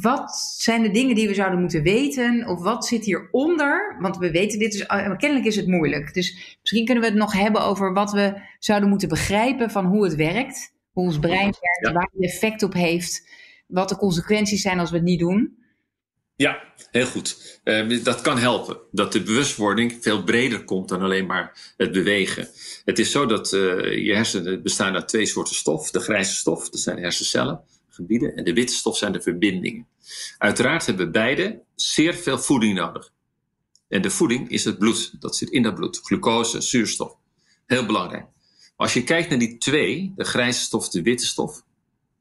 wat 0.00 0.36
zijn 0.56 0.82
de 0.82 0.90
dingen 0.90 1.14
die 1.14 1.28
we 1.28 1.34
zouden 1.34 1.60
moeten 1.60 1.82
weten? 1.82 2.46
Of 2.46 2.62
wat 2.62 2.86
zit 2.86 3.04
hieronder? 3.04 3.96
Want 4.00 4.16
we 4.16 4.30
weten 4.30 4.58
dit, 4.58 4.72
dus, 4.72 4.86
kennelijk 4.86 5.44
is 5.44 5.56
het 5.56 5.66
moeilijk. 5.66 6.14
Dus 6.14 6.56
misschien 6.60 6.84
kunnen 6.84 7.02
we 7.02 7.10
het 7.10 7.18
nog 7.18 7.32
hebben 7.32 7.62
over 7.62 7.92
wat 7.92 8.12
we 8.12 8.40
zouden 8.58 8.88
moeten 8.88 9.08
begrijpen 9.08 9.70
van 9.70 9.84
hoe 9.84 10.04
het 10.04 10.14
werkt. 10.14 10.72
Hoe 10.92 11.04
ons 11.04 11.18
brein 11.18 11.54
werkt, 11.60 11.96
waar 11.96 12.10
het 12.12 12.24
effect 12.24 12.62
op 12.62 12.72
heeft. 12.72 13.28
Wat 13.66 13.88
de 13.88 13.96
consequenties 13.96 14.62
zijn 14.62 14.78
als 14.78 14.90
we 14.90 14.96
het 14.96 15.04
niet 15.04 15.18
doen. 15.18 15.58
Ja, 16.40 16.62
heel 16.90 17.06
goed. 17.06 17.60
Uh, 17.64 18.04
dat 18.04 18.20
kan 18.20 18.38
helpen. 18.38 18.78
Dat 18.90 19.12
de 19.12 19.22
bewustwording 19.22 19.98
veel 20.00 20.24
breder 20.24 20.64
komt 20.64 20.88
dan 20.88 21.02
alleen 21.02 21.26
maar 21.26 21.72
het 21.76 21.92
bewegen. 21.92 22.48
Het 22.84 22.98
is 22.98 23.10
zo 23.10 23.26
dat 23.26 23.52
uh, 23.52 23.60
je 24.04 24.14
hersenen 24.14 24.62
bestaan 24.62 24.94
uit 24.94 25.08
twee 25.08 25.26
soorten 25.26 25.54
stof. 25.54 25.90
De 25.90 26.00
grijze 26.00 26.34
stof, 26.34 26.70
dat 26.70 26.80
zijn 26.80 26.98
hersencellen 26.98 27.60
gebieden. 27.88 28.36
En 28.36 28.44
de 28.44 28.52
witte 28.52 28.74
stof 28.74 28.96
zijn 28.96 29.12
de 29.12 29.20
verbindingen. 29.20 29.86
Uiteraard 30.38 30.86
hebben 30.86 31.12
beide 31.12 31.60
zeer 31.74 32.14
veel 32.14 32.38
voeding 32.38 32.74
nodig. 32.74 33.12
En 33.88 34.02
de 34.02 34.10
voeding 34.10 34.50
is 34.50 34.64
het 34.64 34.78
bloed. 34.78 35.20
Dat 35.20 35.36
zit 35.36 35.50
in 35.50 35.62
dat 35.62 35.74
bloed. 35.74 36.00
Glucose, 36.02 36.60
zuurstof. 36.60 37.16
Heel 37.66 37.86
belangrijk. 37.86 38.26
Als 38.76 38.92
je 38.92 39.04
kijkt 39.04 39.28
naar 39.28 39.38
die 39.38 39.58
twee, 39.58 40.12
de 40.16 40.24
grijze 40.24 40.60
stof, 40.60 40.88
de 40.88 41.02
witte 41.02 41.26
stof, 41.26 41.62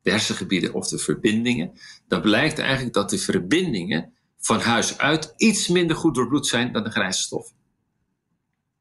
de 0.01 0.09
hersengebieden 0.09 0.73
of 0.73 0.87
de 0.87 0.97
verbindingen, 0.97 1.71
dan 2.07 2.21
blijkt 2.21 2.59
eigenlijk 2.59 2.93
dat 2.93 3.09
de 3.09 3.17
verbindingen 3.17 4.13
van 4.37 4.59
huis 4.59 4.97
uit 4.97 5.33
iets 5.37 5.67
minder 5.67 5.95
goed 5.95 6.15
doorbloed 6.15 6.47
zijn 6.47 6.71
dan 6.73 6.83
de 6.83 6.89
grijze 6.89 7.21
stof. 7.21 7.53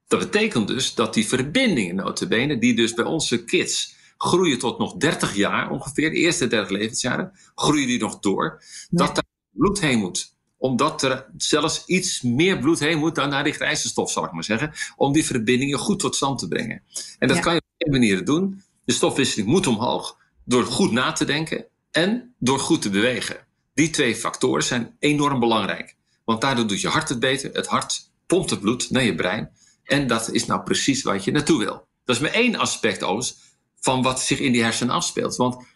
Dat 0.06 0.18
betekent 0.18 0.68
dus 0.68 0.94
dat 0.94 1.14
die 1.14 1.26
verbindingen, 1.26 1.94
notabene, 1.94 2.58
die 2.58 2.74
dus 2.74 2.94
bij 2.94 3.04
onze 3.04 3.44
kids 3.44 3.96
groeien 4.16 4.58
tot 4.58 4.78
nog 4.78 4.96
30 4.96 5.36
jaar 5.36 5.70
ongeveer, 5.70 6.10
de 6.10 6.16
eerste 6.16 6.46
30 6.46 6.70
levensjaren, 6.70 7.32
groeien 7.54 7.86
die 7.86 7.98
nog 7.98 8.18
door, 8.18 8.62
dat 8.90 9.14
daar 9.14 9.24
bloed 9.52 9.80
heen 9.80 9.98
moet 9.98 10.36
omdat 10.58 11.02
er 11.02 11.26
zelfs 11.36 11.84
iets 11.86 12.22
meer 12.22 12.58
bloed 12.58 12.78
heen 12.78 12.98
moet 12.98 13.14
dan 13.14 13.28
naar 13.28 13.44
die 13.44 13.52
grijze 13.52 13.88
stof, 13.88 14.10
zal 14.10 14.24
ik 14.24 14.32
maar 14.32 14.44
zeggen. 14.44 14.72
Om 14.96 15.12
die 15.12 15.24
verbindingen 15.24 15.78
goed 15.78 15.98
tot 15.98 16.16
stand 16.16 16.38
te 16.38 16.48
brengen. 16.48 16.82
En 17.18 17.28
dat 17.28 17.40
kan 17.40 17.52
je 17.52 17.58
op 17.58 17.66
twee 17.76 17.92
manieren 17.92 18.24
doen. 18.24 18.62
De 18.84 18.92
stofwisseling 18.92 19.48
moet 19.48 19.66
omhoog 19.66 20.16
door 20.48 20.64
goed 20.64 20.92
na 20.92 21.12
te 21.12 21.24
denken 21.24 21.66
en 21.90 22.34
door 22.38 22.58
goed 22.58 22.82
te 22.82 22.90
bewegen. 22.90 23.36
Die 23.74 23.90
twee 23.90 24.16
factoren 24.16 24.62
zijn 24.64 24.96
enorm 24.98 25.40
belangrijk. 25.40 25.96
Want 26.24 26.40
daardoor 26.40 26.66
doet 26.66 26.80
je 26.80 26.88
hart 26.88 27.08
het 27.08 27.20
beter. 27.20 27.50
Het 27.52 27.66
hart 27.66 28.10
pompt 28.26 28.50
het 28.50 28.60
bloed 28.60 28.90
naar 28.90 29.02
je 29.02 29.14
brein. 29.14 29.50
En 29.84 30.06
dat 30.06 30.30
is 30.32 30.46
nou 30.46 30.62
precies 30.62 31.02
wat 31.02 31.24
je 31.24 31.30
naartoe 31.30 31.58
wil. 31.58 31.86
Dat 32.04 32.16
is 32.16 32.22
maar 32.22 32.30
één 32.30 32.56
aspect 32.56 33.02
overigens 33.02 33.38
van 33.80 34.02
wat 34.02 34.20
zich 34.20 34.38
in 34.38 34.52
die 34.52 34.62
hersenen 34.62 34.94
afspeelt. 34.94 35.36
Want 35.36 35.66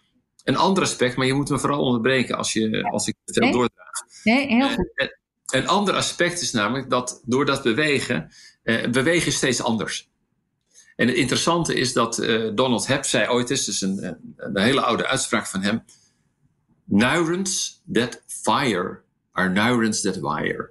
Een 0.44 0.56
ander 0.56 0.82
aspect, 0.82 1.16
maar 1.16 1.26
je 1.26 1.32
moet 1.34 1.48
me 1.50 1.58
vooral 1.58 1.80
onderbreken 1.82 2.36
als, 2.36 2.52
je, 2.52 2.88
als 2.90 3.06
ik 3.06 3.14
het 3.24 3.34
veel 3.34 3.44
Nee. 3.44 3.52
doordraag. 3.52 3.90
Nee, 4.24 4.46
heel 4.46 4.68
goed. 4.70 5.16
Een 5.46 5.68
ander 5.68 5.94
aspect 5.94 6.40
is 6.40 6.52
namelijk 6.52 6.90
dat 6.90 7.22
door 7.24 7.44
dat 7.46 7.62
bewegen, 7.62 8.32
eh, 8.62 8.90
bewegen 8.90 9.26
is 9.26 9.36
steeds 9.36 9.62
anders. 9.62 10.10
En 11.02 11.08
het 11.08 11.16
interessante 11.16 11.74
is 11.74 11.92
dat 11.92 12.18
eh, 12.18 12.50
Donald 12.54 12.86
Hebb 12.86 13.04
zei 13.04 13.28
ooit 13.28 13.50
eens, 13.50 13.64
dus 13.64 13.80
een, 13.80 14.06
een, 14.06 14.34
een 14.36 14.58
hele 14.58 14.80
oude 14.80 15.06
uitspraak 15.06 15.46
van 15.46 15.62
hem: 15.62 15.84
Neurons 16.84 17.82
that 17.92 18.22
fire 18.26 19.02
are 19.32 19.48
neurons 19.48 20.00
that 20.00 20.16
wire. 20.20 20.70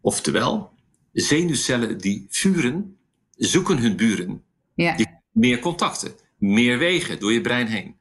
Oftewel, 0.00 0.72
zenuwcellen 1.12 1.98
die 1.98 2.26
vuren, 2.28 2.98
zoeken 3.36 3.78
hun 3.78 3.96
buren. 3.96 4.42
Ja. 4.74 4.96
Die 4.96 5.06
meer 5.32 5.58
contacten, 5.58 6.14
meer 6.36 6.78
wegen 6.78 7.20
door 7.20 7.32
je 7.32 7.40
brein 7.40 7.66
heen. 7.66 7.96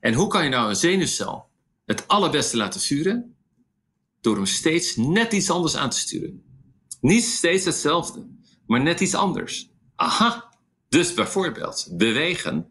En 0.00 0.14
hoe 0.14 0.28
kan 0.28 0.44
je 0.44 0.50
nou 0.50 0.68
een 0.68 0.76
zenuwcel 0.76 1.48
het 1.86 2.08
allerbeste 2.08 2.56
laten 2.56 2.80
vuren? 2.80 3.34
Door 4.20 4.36
hem 4.36 4.46
steeds 4.46 4.96
net 4.96 5.32
iets 5.32 5.50
anders 5.50 5.76
aan 5.76 5.90
te 5.90 5.98
sturen. 5.98 6.42
Niet 7.00 7.24
steeds 7.24 7.64
hetzelfde, 7.64 8.26
maar 8.66 8.82
net 8.82 9.00
iets 9.00 9.14
anders. 9.14 9.70
Aha! 9.96 10.49
Dus 10.90 11.14
bijvoorbeeld, 11.14 11.88
bewegen 11.90 12.70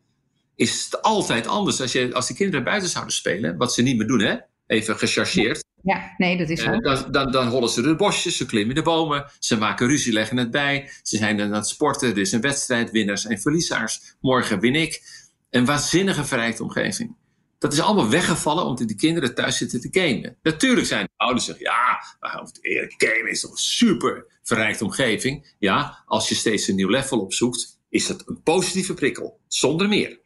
is 0.56 1.02
altijd 1.02 1.48
anders. 1.48 1.82
Als, 1.82 1.92
je, 1.92 2.14
als 2.14 2.28
de 2.28 2.34
kinderen 2.34 2.64
buiten 2.64 2.90
zouden 2.90 3.14
spelen, 3.14 3.58
wat 3.58 3.74
ze 3.74 3.82
niet 3.82 3.98
meer 3.98 4.08
doen, 4.08 4.20
hè? 4.20 4.38
even 4.68 4.98
gechargeerd. 4.98 5.64
Ja, 5.84 6.14
nee, 6.18 6.38
dat 6.38 6.50
is 6.50 6.62
zo. 6.62 6.72
Eh, 6.72 6.80
dan, 6.82 7.12
dan, 7.12 7.32
dan 7.32 7.48
hollen 7.48 7.70
ze 7.70 7.82
door 7.82 7.92
de 7.92 7.98
bosjes, 7.98 8.38
ze 8.38 8.46
klimmen 8.46 8.76
de 8.76 8.82
bomen, 8.82 9.32
ze 9.40 9.58
maken 9.58 9.88
ruzie, 9.88 10.14
leggen 10.14 10.38
het 10.38 10.52
bij. 10.52 10.90
Ze 11.04 11.18
zijn 11.18 11.42
aan 11.42 11.54
het 11.54 11.68
sporten, 11.68 12.10
er 12.10 12.18
is 12.18 12.32
een 12.32 12.42
wedstrijd, 12.42 12.92
winnaars 12.92 13.26
en 13.26 13.40
verliezers. 13.40 14.16
Morgen 14.22 14.60
win 14.60 14.76
ik. 14.76 15.02
Een 15.50 15.66
waanzinnige 15.66 16.26
verrijkte 16.26 16.64
omgeving. 16.64 17.16
Dat 17.60 17.74
is 17.74 17.80
allemaal 17.80 18.10
weggevallen 18.10 18.66
omdat 18.66 18.88
die 18.88 18.98
kinderen 18.98 19.36
thuis 19.36 19.58
zitten 19.58 19.82
te 19.82 19.88
gamen. 19.92 20.38
Natuurlijk 20.42 20.88
zijn 20.88 21.04
de 21.04 21.12
ouders 21.18 21.46
zeggen, 21.46 21.66
ja, 21.66 22.04
maar 22.20 22.44
eerlijk, 22.62 22.94
gamen 22.98 23.32
is 23.32 23.40
toch 23.42 23.52
een 23.52 23.58
super 23.58 24.26
verrijkte 24.44 24.84
omgeving. 24.84 25.56
Ja, 25.60 26.04
als 26.06 26.30
je 26.30 26.36
steeds 26.36 26.68
een 26.68 26.76
nieuw 26.76 26.90
level 26.90 27.20
opzoekt, 27.20 27.79
is 27.90 28.08
dat 28.08 28.24
een 28.26 28.42
positieve 28.44 28.94
prikkel, 28.94 29.40
zonder 29.48 29.88
meer. 29.88 30.20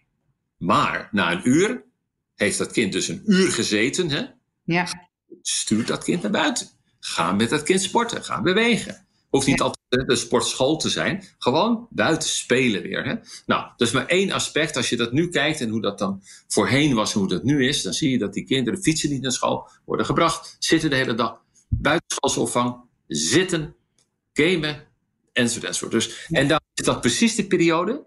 Maar 0.57 1.09
na 1.11 1.31
een 1.31 1.49
uur 1.49 1.83
heeft 2.35 2.57
dat 2.57 2.71
kind 2.71 2.91
dus 2.91 3.07
een 3.07 3.21
uur 3.25 3.51
gezeten, 3.51 4.09
hè? 4.09 4.23
Ja, 4.63 4.87
stuur 5.41 5.85
dat 5.85 6.03
kind 6.03 6.21
naar 6.21 6.31
buiten. 6.31 6.67
Ga 6.99 7.31
met 7.31 7.49
dat 7.49 7.63
kind 7.63 7.81
sporten, 7.81 8.23
ga 8.23 8.41
bewegen. 8.41 9.07
Hoeft 9.29 9.47
niet 9.47 9.59
Ja. 9.59 9.63
altijd 9.65 10.07
de 10.07 10.15
sportschool 10.15 10.77
te 10.77 10.89
zijn, 10.89 11.23
gewoon 11.37 11.87
buiten 11.89 12.29
spelen 12.29 12.81
weer. 12.81 13.05
Hè? 13.05 13.15
Nou, 13.45 13.67
dat 13.77 13.87
is 13.87 13.93
maar 13.93 14.05
één 14.05 14.31
aspect. 14.31 14.77
Als 14.77 14.89
je 14.89 14.97
dat 14.97 15.11
nu 15.11 15.29
kijkt 15.29 15.61
en 15.61 15.69
hoe 15.69 15.81
dat 15.81 15.97
dan 15.99 16.21
voorheen 16.47 16.93
was 16.93 17.13
en 17.13 17.19
hoe 17.19 17.29
dat 17.29 17.43
nu 17.43 17.67
is, 17.67 17.81
dan 17.81 17.93
zie 17.93 18.09
je 18.09 18.17
dat 18.17 18.33
die 18.33 18.43
kinderen 18.45 18.81
fietsen 18.81 19.09
niet 19.09 19.21
naar 19.21 19.31
school, 19.31 19.69
worden 19.85 20.05
gebracht, 20.05 20.55
zitten 20.59 20.89
de 20.89 20.95
hele 20.95 21.13
dag 21.15 21.41
buitenschoolsopvang, 21.69 22.75
zitten, 23.07 23.75
gamen, 24.33 24.87
enzovoort. 25.33 25.67
enzovoort. 25.67 25.91
Dus, 25.91 26.27
en 26.29 26.47
dan 26.47 26.59
is 26.73 26.85
dat 26.85 27.01
precies 27.01 27.35
de 27.35 27.47
periode 27.47 28.05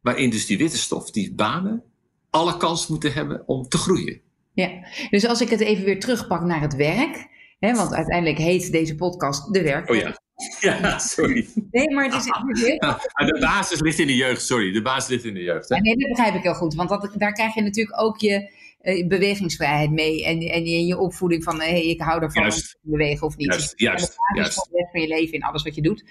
waarin 0.00 0.30
dus 0.30 0.46
die 0.46 0.58
witte 0.58 0.78
stof, 0.78 1.10
die 1.10 1.34
banen, 1.34 1.82
alle 2.30 2.56
kans 2.56 2.86
moeten 2.86 3.12
hebben 3.12 3.42
om 3.46 3.68
te 3.68 3.76
groeien. 3.76 4.20
ja. 4.52 4.70
Dus 5.10 5.26
als 5.26 5.40
ik 5.40 5.48
het 5.48 5.60
even 5.60 5.84
weer 5.84 6.00
terugpak 6.00 6.42
naar 6.42 6.60
het 6.60 6.74
werk. 6.74 7.30
Hè, 7.58 7.74
want 7.74 7.92
uiteindelijk 7.92 8.38
heet 8.38 8.72
deze 8.72 8.94
podcast 8.94 9.52
De 9.52 9.62
Werk. 9.62 9.90
Oh 9.90 9.96
ja. 9.96 10.20
Ja, 10.60 10.98
sorry. 10.98 11.48
Nee, 11.70 11.90
maar 11.90 12.04
het 12.04 12.14
is, 12.14 12.24
heel 12.66 12.74
Ja, 12.74 12.98
de 13.26 13.38
basis 13.40 13.80
ligt 13.80 13.98
in 13.98 14.06
de 14.06 14.16
jeugd, 14.16 14.42
sorry. 14.42 14.72
De 14.72 14.82
basis 14.82 15.08
ligt 15.08 15.24
in 15.24 15.34
de 15.34 15.42
jeugd. 15.42 15.68
Hè? 15.68 15.74
Ja, 15.74 15.80
nee, 15.80 15.96
dat 15.96 16.08
begrijp 16.08 16.34
ik 16.34 16.42
heel 16.42 16.54
goed. 16.54 16.74
Want 16.74 16.88
dat, 16.88 17.10
daar 17.16 17.32
krijg 17.32 17.54
je 17.54 17.60
natuurlijk 17.60 18.00
ook 18.00 18.18
je 18.18 18.50
bewegingsvrijheid 18.82 19.90
mee. 19.90 20.24
En, 20.24 20.38
en 20.40 20.64
je, 20.64 20.86
je 20.86 20.98
opvoeding 20.98 21.44
van, 21.44 21.60
hey, 21.60 21.86
ik 21.86 22.00
hou 22.00 22.22
ervan 22.22 22.44
om 22.44 22.50
te 22.50 22.76
bewegen 22.80 23.26
of 23.26 23.36
niet. 23.36 23.46
Juist, 23.46 23.72
juist, 23.76 24.16
juist. 24.34 24.54
van 24.54 24.68
rest 24.72 24.90
van 24.90 25.00
je 25.00 25.08
leven 25.08 25.34
in 25.34 25.42
alles 25.42 25.62
wat 25.62 25.74
je 25.74 25.82
doet. 25.82 26.04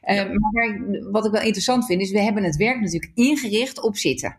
Eh, 0.00 0.16
Ja. 0.16 0.24
Maar 0.24 0.80
wat 1.10 1.26
ik 1.26 1.32
wel 1.32 1.42
interessant 1.42 1.86
vind, 1.86 2.00
is 2.00 2.10
we 2.10 2.20
hebben 2.20 2.42
het 2.42 2.56
werk 2.56 2.80
natuurlijk 2.80 3.12
ingericht 3.14 3.80
op 3.80 3.96
zitten. 3.96 4.38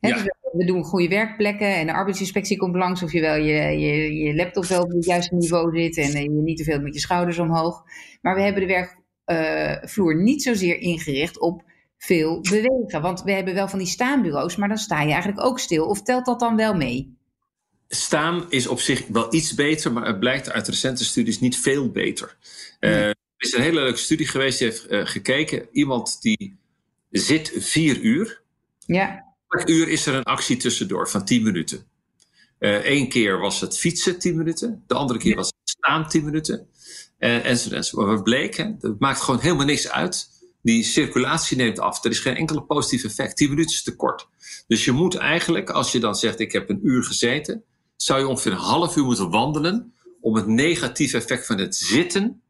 Ja. 0.00 0.12
dus 0.12 0.22
we, 0.22 0.34
we 0.52 0.64
doen 0.64 0.84
goede 0.84 1.08
werkplekken 1.08 1.74
en 1.74 1.86
de 1.86 1.92
arbeidsinspectie 1.92 2.56
komt 2.56 2.74
langs 2.74 3.02
of 3.02 3.12
je 3.12 3.20
wel 3.20 3.36
je, 3.36 3.78
je, 3.78 4.14
je 4.14 4.34
laptop 4.34 4.64
wel 4.64 4.82
op 4.82 4.90
het 4.90 5.04
juiste 5.04 5.34
niveau 5.34 5.78
zit 5.78 5.96
en 5.96 6.12
eh, 6.12 6.22
je 6.22 6.30
niet 6.30 6.56
te 6.56 6.64
veel 6.64 6.80
met 6.80 6.94
je 6.94 7.00
schouders 7.00 7.38
omhoog. 7.38 7.84
Maar 8.20 8.34
we 8.34 8.40
hebben 8.40 8.66
de 8.66 8.88
werkvloer 9.26 10.22
niet 10.22 10.42
zozeer 10.42 10.78
ingericht 10.78 11.40
op 11.40 11.62
veel 12.00 12.40
bewegen. 12.40 13.00
Want 13.00 13.22
we 13.22 13.32
hebben 13.32 13.54
wel 13.54 13.68
van 13.68 13.78
die 13.78 13.88
staanbureaus, 13.88 14.56
maar 14.56 14.68
dan 14.68 14.78
sta 14.78 15.02
je 15.02 15.12
eigenlijk 15.12 15.44
ook 15.44 15.58
stil. 15.58 15.86
Of 15.86 16.02
telt 16.02 16.26
dat 16.26 16.40
dan 16.40 16.56
wel 16.56 16.74
mee? 16.74 17.16
Staan 17.88 18.46
is 18.50 18.66
op 18.66 18.80
zich 18.80 19.06
wel 19.06 19.34
iets 19.34 19.54
beter, 19.54 19.92
maar 19.92 20.06
het 20.06 20.18
blijkt 20.20 20.50
uit 20.50 20.68
recente 20.68 21.04
studies 21.04 21.40
niet 21.40 21.56
veel 21.58 21.90
beter. 21.90 22.36
Eh, 22.80 22.90
Nee. 22.90 23.02
er 23.02 23.14
is 23.36 23.52
een 23.52 23.62
hele 23.62 23.80
leuke 23.80 23.98
studie 23.98 24.26
geweest, 24.26 24.58
die 24.58 24.68
heeft 24.68 24.86
eh, 24.86 25.06
gekeken. 25.06 25.68
Iemand 25.72 26.22
die 26.22 26.58
zit 27.10 27.52
vier 27.56 28.00
uur. 28.00 28.42
Ja, 28.86 29.28
Elk 29.48 29.68
uur 29.68 29.88
is 29.88 30.06
er 30.06 30.14
een 30.14 30.22
actie 30.22 30.56
tussendoor 30.56 31.08
van 31.08 31.24
10 31.24 31.42
minuten. 31.42 31.84
Eén 32.58 33.08
keer 33.08 33.38
was 33.38 33.60
het 33.60 33.78
fietsen 33.78 34.18
10 34.18 34.36
minuten, 34.36 34.84
de 34.86 34.94
andere 34.94 35.18
keer 35.18 35.34
was 35.36 35.46
het 35.46 35.70
staan 35.70 36.08
10 36.08 36.24
minuten. 36.24 36.66
En, 37.18 37.42
enzovoort, 37.44 37.76
enzovoort. 37.76 38.08
Wat 38.08 38.22
bleek, 38.24 38.56
hè, 38.56 38.76
dat 38.78 38.98
maakt 38.98 39.20
gewoon 39.20 39.40
helemaal 39.40 39.66
niks 39.66 39.90
uit. 39.90 40.28
Die 40.62 40.82
circulatie 40.84 41.56
neemt 41.56 41.78
af. 41.78 42.04
Er 42.04 42.10
is 42.10 42.18
geen 42.18 42.36
enkele 42.36 42.62
positief 42.62 43.04
effect. 43.04 43.36
10 43.36 43.48
minuten 43.48 43.74
is 43.74 43.82
te 43.82 43.96
kort. 43.96 44.28
Dus 44.66 44.84
je 44.84 44.92
moet 44.92 45.14
eigenlijk, 45.14 45.70
als 45.70 45.92
je 45.92 46.00
dan 46.00 46.14
zegt: 46.14 46.40
Ik 46.40 46.52
heb 46.52 46.68
een 46.70 46.80
uur 46.82 47.04
gezeten, 47.04 47.64
zou 47.96 48.20
je 48.20 48.26
ongeveer 48.28 48.52
een 48.52 48.58
half 48.58 48.96
uur 48.96 49.04
moeten 49.04 49.30
wandelen. 49.30 49.94
om 50.20 50.34
het 50.34 50.46
negatieve 50.46 51.16
effect 51.16 51.46
van 51.46 51.58
het 51.58 51.76
zitten 51.76 52.42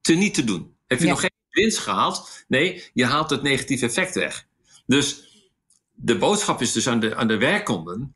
te 0.00 0.14
niet 0.14 0.34
te 0.34 0.44
doen. 0.44 0.74
Heb 0.86 0.98
je 0.98 1.04
Ja. 1.04 1.10
nog 1.10 1.20
geen 1.20 1.30
winst 1.50 1.78
gehaald? 1.78 2.44
Nee, 2.48 2.90
je 2.92 3.04
haalt 3.04 3.30
het 3.30 3.42
negatieve 3.42 3.86
effect 3.86 4.14
weg. 4.14 4.46
Dus 4.86 5.24
de 5.92 6.18
boodschap 6.18 6.60
is 6.60 6.72
dus 6.72 6.88
aan 6.88 7.00
de, 7.00 7.14
aan 7.16 7.28
de 7.28 7.36
werkenden. 7.36 8.14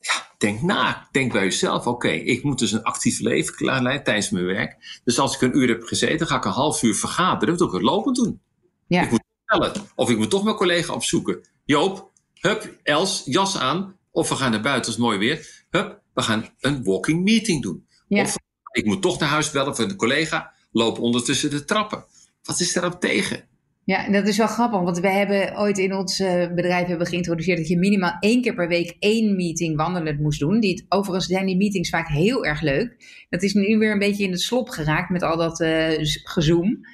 Ja, 0.00 0.34
denk 0.38 0.62
na. 0.62 1.08
Denk 1.12 1.32
bij 1.32 1.42
jezelf. 1.44 1.86
Oké, 1.86 2.08
ik 2.08 2.42
moet 2.42 2.58
dus 2.58 2.72
een 2.72 2.82
actief 2.82 3.20
leven 3.20 3.54
klaarleiden 3.54 4.04
tijdens 4.04 4.30
mijn 4.30 4.44
werk. 4.44 5.00
Dus 5.04 5.18
als 5.18 5.34
ik 5.34 5.40
een 5.40 5.56
uur 5.56 5.68
heb 5.68 5.82
gezeten, 5.82 6.26
ga 6.26 6.36
ik 6.36 6.44
een 6.44 6.50
half 6.50 6.82
uur 6.82 6.94
vergaderen. 6.94 7.48
Dat 7.48 7.58
doe 7.58 7.68
ik 7.68 7.74
het 7.74 7.82
lopend 7.82 8.16
doen. 8.16 8.40
Ja. 8.86 9.02
Ik 9.02 9.10
moet 9.10 9.22
bellen. 9.46 9.72
Of 9.94 10.10
ik 10.10 10.16
moet 10.16 10.30
toch 10.30 10.44
mijn 10.44 10.56
collega 10.56 10.92
opzoeken. 10.94 11.48
Joop, 11.64 12.10
hup, 12.34 12.78
Els, 12.82 13.22
jas 13.24 13.58
aan. 13.58 13.96
Of 14.10 14.28
we 14.28 14.34
gaan 14.34 14.50
naar 14.50 14.60
buiten, 14.60 14.90
het 14.90 15.00
is 15.00 15.04
mooi 15.06 15.18
weer. 15.18 15.64
Hup, 15.70 16.00
we 16.14 16.22
gaan 16.22 16.48
een 16.60 16.84
walking 16.84 17.22
meeting 17.24 17.62
doen. 17.62 17.86
Ja. 18.08 18.22
Of 18.22 18.36
ik 18.72 18.84
moet 18.84 19.02
toch 19.02 19.18
naar 19.18 19.28
huis 19.28 19.50
bellen 19.50 19.76
voor 19.76 19.84
een 19.84 19.96
collega. 19.96 20.52
Loop 20.72 20.98
ondertussen 20.98 21.50
de 21.50 21.64
trappen. 21.64 22.04
Wat 22.42 22.60
is 22.60 22.72
daarop 22.72 23.00
tegen? 23.00 23.44
Ja, 23.84 24.10
dat 24.10 24.26
is 24.28 24.36
wel 24.36 24.46
grappig, 24.46 24.80
want 24.80 24.98
wij 24.98 25.18
hebben 25.18 25.58
ooit 25.58 25.78
in 25.78 25.94
ons 25.94 26.20
eh, 26.20 26.54
bedrijf 26.54 26.86
hebben 26.86 27.06
geïntroduceerd 27.06 27.58
dat 27.58 27.68
je 27.68 27.78
minimaal 27.78 28.16
één 28.20 28.42
keer 28.42 28.54
per 28.54 28.68
week 28.68 28.96
één 28.98 29.36
meeting 29.36 29.76
wandelend 29.76 30.20
moest 30.20 30.40
doen. 30.40 30.60
Die, 30.60 30.86
overigens 30.88 31.26
zijn 31.26 31.46
die 31.46 31.56
meetings 31.56 31.88
vaak 31.90 32.08
heel 32.08 32.44
erg 32.44 32.60
leuk. 32.60 32.96
Dat 33.28 33.42
is 33.42 33.54
nu 33.54 33.78
weer 33.78 33.92
een 33.92 33.98
beetje 33.98 34.24
in 34.24 34.30
het 34.30 34.40
slop 34.40 34.68
geraakt 34.68 35.10
met 35.10 35.22
al 35.22 35.36
dat 35.36 35.60
eh, 35.60 35.88
z- 36.00 36.20
gezoom. 36.24 36.86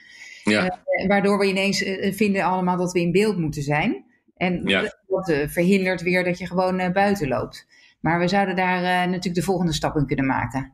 Ja. 0.45 0.67
Eh, 0.85 1.07
waardoor 1.09 1.39
we 1.39 1.47
ineens 1.47 1.83
eh, 1.83 2.15
vinden 2.15 2.43
allemaal 2.45 2.77
dat 2.77 2.93
we 2.93 3.01
in 3.01 3.13
beeld 3.13 3.37
moeten 3.39 3.63
zijn. 3.63 4.05
En 4.37 4.63
Ja. 4.65 4.81
dat, 4.81 4.99
dat, 5.07 5.29
eh, 5.29 5.49
verhindert 5.49 6.03
weer 6.03 6.25
dat 6.25 6.39
je 6.39 6.47
gewoon 6.47 6.79
eh, 6.79 6.93
buiten 6.93 7.29
loopt. 7.29 7.67
Maar 8.01 8.19
we 8.19 8.29
zouden 8.29 8.57
daar 8.57 8.77
eh, 8.79 9.07
natuurlijk 9.07 9.35
de 9.35 9.43
volgende 9.43 9.73
stap 9.73 9.97
in 9.97 10.07
kunnen 10.07 10.27
maken. 10.27 10.73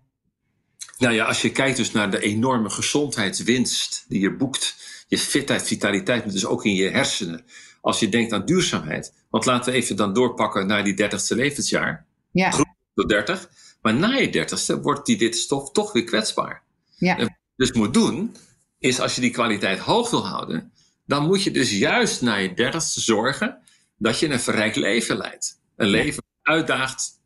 Nou 0.98 1.14
ja, 1.14 1.24
als 1.24 1.42
je 1.42 1.52
kijkt 1.52 1.76
dus 1.76 1.92
naar 1.92 2.10
de 2.10 2.20
enorme 2.20 2.70
gezondheidswinst 2.70 4.04
die 4.08 4.20
je 4.20 4.36
boekt, 4.36 4.76
je 5.08 5.18
fitheid, 5.18 5.62
vitaliteit, 5.62 6.24
maar 6.24 6.32
dus 6.32 6.46
ook 6.46 6.64
in 6.64 6.74
je 6.74 6.90
hersenen. 6.90 7.44
Als 7.80 8.00
je 8.00 8.08
denkt 8.08 8.32
aan 8.32 8.44
duurzaamheid. 8.44 9.12
Want 9.30 9.44
laten 9.44 9.72
we 9.72 9.78
even 9.78 9.96
dan 9.96 10.12
doorpakken 10.12 10.66
naar 10.66 10.84
die 10.84 10.94
dertigste 10.94 11.34
levensjaar, 11.34 12.06
Ja, 12.32 12.50
tot 12.94 13.08
30. 13.08 13.50
Maar 13.82 13.94
na 13.94 14.08
je 14.16 14.30
dertigste 14.30 14.80
wordt 14.80 15.06
die 15.06 15.18
witte 15.18 15.38
stof 15.38 15.70
toch 15.70 15.92
weer 15.92 16.04
kwetsbaar. 16.04 16.62
ja, 16.96 17.28
Dus 17.56 17.72
moet 17.72 17.94
doen, 17.94 18.36
is 18.78 19.00
als 19.00 19.14
je 19.14 19.20
die 19.20 19.30
kwaliteit 19.30 19.78
hoog 19.78 20.10
wil 20.10 20.26
houden, 20.26 20.72
dan 21.06 21.26
moet 21.26 21.42
je 21.42 21.50
dus 21.50 21.78
juist 21.78 22.22
na 22.22 22.34
je 22.34 22.54
dertigste 22.54 23.00
zorgen 23.00 23.58
dat 23.96 24.18
je 24.18 24.28
een 24.28 24.40
verrijkt 24.40 24.76
leven 24.76 25.16
leidt. 25.16 25.60
Een 25.76 25.88
leven 25.88 26.22
uitdaagt, 26.42 27.20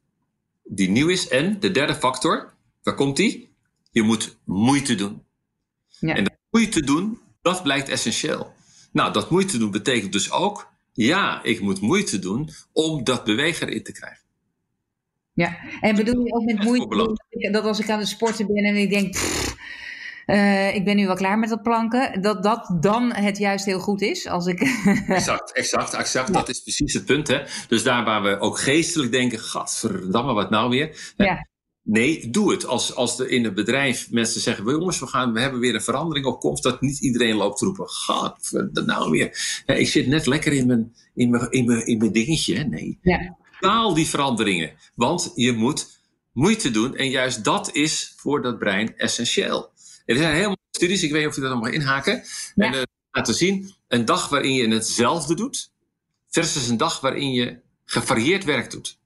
die 0.64 0.90
nieuw 0.90 1.08
is. 1.08 1.28
En 1.28 1.60
de 1.60 1.70
derde 1.70 1.94
factor, 1.94 2.54
waar 2.82 2.94
komt 2.94 3.16
die? 3.16 3.54
Je 3.90 4.02
moet 4.02 4.38
moeite 4.44 4.94
doen. 4.94 5.22
ja. 5.98 6.14
En 6.14 6.24
dat 6.24 6.36
moeite 6.50 6.82
doen, 6.82 7.20
dat 7.42 7.62
blijkt 7.62 7.88
essentieel. 7.88 8.52
Nou, 8.92 9.12
dat 9.12 9.30
moeite 9.30 9.58
doen 9.58 9.70
betekent 9.70 10.12
dus 10.12 10.30
ook, 10.30 10.72
ja, 10.92 11.42
ik 11.42 11.60
moet 11.60 11.80
moeite 11.80 12.18
doen 12.18 12.50
om 12.72 13.04
dat 13.04 13.24
bewegen 13.24 13.68
erin 13.68 13.82
te 13.82 13.92
krijgen. 13.92 14.20
Ja, 15.34 15.58
en 15.80 15.96
bedoel 15.96 16.24
je 16.24 16.32
ook 16.32 16.44
met 16.44 16.64
moeite 16.64 17.50
dat 17.50 17.64
als 17.64 17.80
ik 17.80 17.90
aan 17.90 17.98
het 17.98 18.08
sporten 18.08 18.46
ben 18.46 18.64
en 18.64 18.76
ik 18.76 18.90
denk, 18.90 19.12
pff, 19.12 19.56
Uh, 20.32 20.74
ik 20.74 20.84
ben 20.84 20.96
nu 20.96 21.06
wel 21.06 21.16
klaar 21.16 21.38
met 21.38 21.48
dat 21.48 21.62
planken. 21.62 22.22
Dat 22.22 22.42
dat 22.42 22.76
dan 22.80 23.12
het 23.12 23.38
juist 23.38 23.64
heel 23.64 23.78
goed 23.78 24.00
is. 24.00 24.28
Als 24.28 24.46
ik 24.46 24.60
exact, 25.06 25.52
exact, 25.52 25.94
exact. 25.94 26.32
Dat 26.32 26.48
is 26.48 26.60
precies 26.62 26.94
het 26.94 27.04
punt. 27.04 27.28
Hè? 27.28 27.42
Dus 27.68 27.82
daar 27.82 28.04
waar 28.04 28.22
we 28.22 28.40
ook 28.40 28.58
geestelijk 28.58 29.12
denken: 29.12 29.38
gadverdamme, 29.38 30.32
wat 30.32 30.50
nou 30.50 30.70
weer? 30.70 31.12
Ja. 31.16 31.46
Nee, 31.82 32.30
doe 32.30 32.52
het. 32.52 32.66
Als, 32.66 32.94
als 32.94 33.18
er 33.18 33.28
in 33.28 33.44
het 33.44 33.54
bedrijf 33.54 34.10
mensen 34.10 34.40
zeggen: 34.40 34.64
jongens, 34.64 34.98
we, 34.98 35.06
gaan, 35.06 35.32
we 35.32 35.40
hebben 35.40 35.60
weer 35.60 35.74
een 35.74 35.82
verandering 35.82 36.26
op 36.26 36.40
komst, 36.40 36.62
dat 36.62 36.80
niet 36.80 37.00
iedereen 37.00 37.36
loopt 37.36 37.58
te 37.58 37.64
roepen: 37.64 37.88
Gaat 37.88 38.50
nou 38.72 39.10
weer? 39.10 39.62
ik 39.66 39.88
zit 39.88 40.06
net 40.06 40.26
lekker 40.26 40.52
in 40.52 40.66
mijn, 40.66 40.94
in 41.14 41.30
mijn, 41.30 41.50
in 41.50 41.64
mijn, 41.64 41.86
in 41.86 41.98
mijn 41.98 42.12
dingetje. 42.12 42.64
Nee. 42.64 42.98
Ja. 43.02 43.36
Taal 43.60 43.94
die 43.94 44.06
veranderingen. 44.06 44.72
Want 44.94 45.32
je 45.34 45.52
moet 45.52 46.00
moeite 46.32 46.70
doen 46.70 46.96
en 46.96 47.10
juist 47.10 47.44
dat 47.44 47.74
is 47.74 48.14
voor 48.16 48.42
dat 48.42 48.58
brein 48.58 48.96
essentieel. 48.96 49.70
Er 50.04 50.16
zijn 50.16 50.34
heel 50.34 50.44
veel 50.44 50.56
studies, 50.70 51.02
ik 51.02 51.10
weet 51.10 51.20
niet 51.20 51.28
of 51.28 51.34
je 51.34 51.40
dat 51.40 51.50
nog 51.50 51.60
mag 51.60 51.72
inhaken. 51.72 52.22
Ja. 52.54 52.66
En 52.66 52.74
uh, 52.74 52.82
laten 53.10 53.34
zien: 53.34 53.74
een 53.88 54.04
dag 54.04 54.28
waarin 54.28 54.54
je 54.54 54.68
hetzelfde 54.68 55.34
doet, 55.34 55.72
versus 56.28 56.68
een 56.68 56.76
dag 56.76 57.00
waarin 57.00 57.32
je 57.32 57.58
gevarieerd 57.84 58.44
werk 58.44 58.70
doet. 58.70 58.98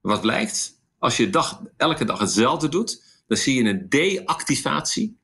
Wat 0.00 0.20
blijkt? 0.20 0.80
Als 0.98 1.16
je 1.16 1.30
dag, 1.30 1.62
elke 1.76 2.04
dag 2.04 2.18
hetzelfde 2.18 2.68
doet, 2.68 3.02
dan 3.26 3.36
zie 3.36 3.62
je 3.62 3.70
een 3.70 3.88
deactivatie 3.88 5.18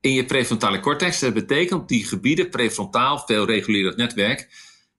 in 0.00 0.12
je 0.12 0.24
prefrontale 0.24 0.80
cortex. 0.80 1.20
Dat 1.20 1.34
betekent 1.34 1.88
die 1.88 2.04
gebieden, 2.04 2.50
prefrontaal, 2.50 3.18
veel 3.18 3.46
regulerend 3.46 3.96
netwerk, 3.96 4.48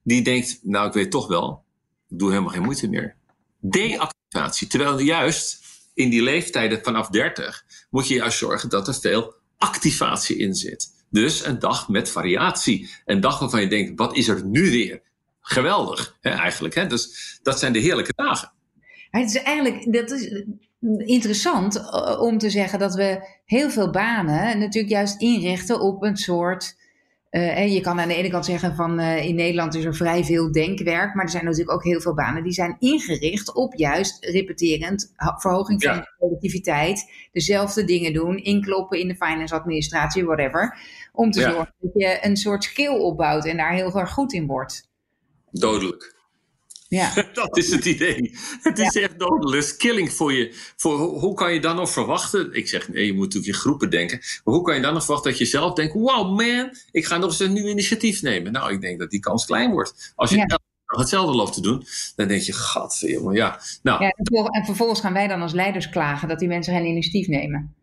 die 0.02 0.22
denkt, 0.22 0.58
nou 0.62 0.86
ik 0.86 0.92
weet 0.92 1.10
toch 1.10 1.26
wel, 1.26 1.64
ik 2.08 2.18
doe 2.18 2.30
helemaal 2.30 2.52
geen 2.52 2.62
moeite 2.62 2.88
meer. 2.88 3.16
Deactivatie. 3.60 4.66
Terwijl 4.66 4.98
juist 4.98 5.67
in 5.98 6.10
die 6.10 6.22
leeftijden 6.22 6.80
vanaf 6.82 7.08
30 7.08 7.64
moet 7.90 8.08
je 8.08 8.14
juist 8.14 8.38
zorgen 8.38 8.68
dat 8.68 8.88
er 8.88 8.94
veel 8.94 9.34
activatie 9.58 10.36
in 10.36 10.54
zit. 10.54 10.88
Dus 11.10 11.46
een 11.46 11.58
dag 11.58 11.88
met 11.88 12.10
variatie. 12.10 12.90
Een 13.04 13.20
dag 13.20 13.38
waarvan 13.38 13.60
je 13.60 13.68
denkt, 13.68 13.92
wat 13.98 14.16
is 14.16 14.28
er 14.28 14.44
nu 14.44 14.70
weer? 14.70 15.00
Geweldig, 15.40 16.16
hè, 16.20 16.30
eigenlijk. 16.30 16.74
Hè? 16.74 16.86
Dus 16.86 17.38
dat 17.42 17.58
zijn 17.58 17.72
de 17.72 17.78
heerlijke 17.78 18.12
dagen. 18.16 18.52
Het 19.10 19.28
is 19.28 19.42
eigenlijk, 19.42 19.92
dat 19.92 20.10
is 20.10 20.44
interessant 20.98 21.76
eh, 21.76 22.20
om 22.20 22.38
te 22.38 22.50
zeggen 22.50 22.78
dat 22.78 22.94
we 22.94 23.28
heel 23.44 23.70
veel 23.70 23.90
banen 23.90 24.58
natuurlijk 24.58 24.92
juist 24.92 25.20
inrichten 25.20 25.80
op 25.80 26.02
een 26.02 26.16
soort. 26.16 26.76
Uh, 27.30 27.72
je 27.74 27.80
kan 27.80 28.00
aan 28.00 28.08
de 28.08 28.14
ene 28.14 28.30
kant 28.30 28.44
zeggen 28.44 28.74
van 28.74 29.00
uh, 29.00 29.24
in 29.24 29.34
Nederland 29.34 29.74
is 29.74 29.84
er 29.84 29.94
vrij 29.94 30.24
veel 30.24 30.52
denkwerk, 30.52 31.14
maar 31.14 31.24
er 31.24 31.30
zijn 31.30 31.44
natuurlijk 31.44 31.72
ook 31.72 31.84
heel 31.84 32.00
veel 32.00 32.14
banen 32.14 32.42
die 32.42 32.52
zijn 32.52 32.76
ingericht 32.78 33.54
op 33.54 33.74
juist 33.74 34.24
repeterend 34.24 35.12
verhoging 35.16 35.82
van 35.82 35.96
de 35.96 36.14
productiviteit, 36.18 37.12
dezelfde 37.32 37.84
dingen 37.84 38.12
doen, 38.12 38.36
inkloppen 38.36 38.98
in 38.98 39.08
de 39.08 39.14
finance 39.14 39.54
administratie, 39.54 40.24
whatever, 40.24 40.78
om 41.12 41.30
te 41.30 41.40
zorgen 41.40 41.74
dat 41.80 41.92
je 41.94 42.18
een 42.20 42.36
soort 42.36 42.64
skill 42.64 42.98
opbouwt 42.98 43.46
en 43.46 43.56
daar 43.56 43.72
heel 43.72 43.98
erg 43.98 44.10
goed 44.10 44.32
in 44.32 44.46
wordt. 44.46 44.88
Dodelijk. 45.50 46.17
Ja. 46.88 47.12
dat 47.32 47.56
is 47.56 47.70
het 47.70 47.84
idee. 47.84 48.36
Het 48.62 48.78
is 48.78 48.96
echt 48.96 49.18
dodelijk. 49.18 49.74
Killing 49.78 50.12
voor 50.12 50.32
je. 50.32 50.54
Voor, 50.76 50.98
hoe 50.98 51.34
kan 51.34 51.54
je 51.54 51.60
dan 51.60 51.76
nog 51.76 51.90
verwachten? 51.90 52.52
Ik 52.52 52.68
zeg, 52.68 52.88
nee, 52.88 53.06
je 53.06 53.12
moet 53.12 53.24
natuurlijk 53.24 53.54
in 53.54 53.60
groepen 53.60 53.90
denken. 53.90 54.18
Maar 54.44 54.54
hoe 54.54 54.62
kan 54.62 54.74
je 54.74 54.80
dan 54.80 54.92
nog 54.92 55.04
verwachten 55.04 55.30
dat 55.30 55.40
je 55.40 55.46
zelf 55.46 55.74
denkt: 55.74 55.92
wow, 55.92 56.36
man, 56.36 56.70
ik 56.90 57.06
ga 57.06 57.16
nog 57.16 57.30
eens 57.30 57.40
een 57.40 57.52
nieuw 57.52 57.66
initiatief 57.66 58.22
nemen? 58.22 58.52
Nou, 58.52 58.72
ik 58.72 58.80
denk 58.80 58.98
dat 58.98 59.10
die 59.10 59.20
kans 59.20 59.46
klein 59.46 59.70
wordt. 59.70 60.12
Als 60.16 60.30
je 60.30 60.36
ja. 60.36 60.58
hetzelfde 60.84 61.36
loopt 61.36 61.52
te 61.52 61.60
doen, 61.60 61.86
dan 62.16 62.28
denk 62.28 62.42
je: 62.42 62.86
jongen, 62.98 63.34
ja. 63.34 63.60
Nou, 63.82 64.02
ja 64.02 64.10
en 64.50 64.64
vervolgens 64.64 65.00
gaan 65.00 65.12
wij 65.12 65.28
dan 65.28 65.42
als 65.42 65.52
leiders 65.52 65.88
klagen 65.88 66.28
dat 66.28 66.38
die 66.38 66.48
mensen 66.48 66.74
geen 66.74 66.86
initiatief 66.86 67.26
nemen. 67.26 67.74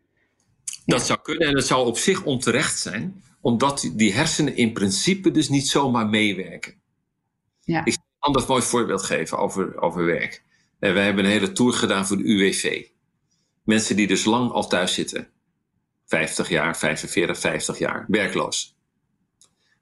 Dat 0.84 1.06
zou 1.06 1.18
kunnen 1.22 1.48
en 1.48 1.54
dat 1.54 1.66
zou 1.66 1.86
op 1.86 1.98
zich 1.98 2.24
onterecht 2.24 2.78
zijn, 2.78 3.22
omdat 3.40 3.90
die 3.92 4.12
hersenen 4.12 4.56
in 4.56 4.72
principe 4.72 5.30
dus 5.30 5.48
niet 5.48 5.68
zomaar 5.68 6.06
meewerken. 6.06 6.74
Ja 7.60 7.84
ander 8.26 8.44
mooi 8.48 8.62
voorbeeld 8.62 9.02
geven 9.02 9.38
over, 9.38 9.80
over 9.80 10.04
werk. 10.04 10.42
En 10.78 10.94
wij 10.94 11.04
hebben 11.04 11.24
een 11.24 11.30
hele 11.30 11.52
tour 11.52 11.72
gedaan 11.72 12.06
voor 12.06 12.16
de 12.16 12.24
UWV. 12.24 12.86
Mensen 13.64 13.96
die 13.96 14.06
dus 14.06 14.24
lang 14.24 14.50
al 14.50 14.66
thuis 14.66 14.94
zitten. 14.94 15.28
50 16.06 16.48
jaar, 16.48 16.76
45, 16.76 17.38
50 17.38 17.78
jaar, 17.78 18.04
werkloos. 18.08 18.76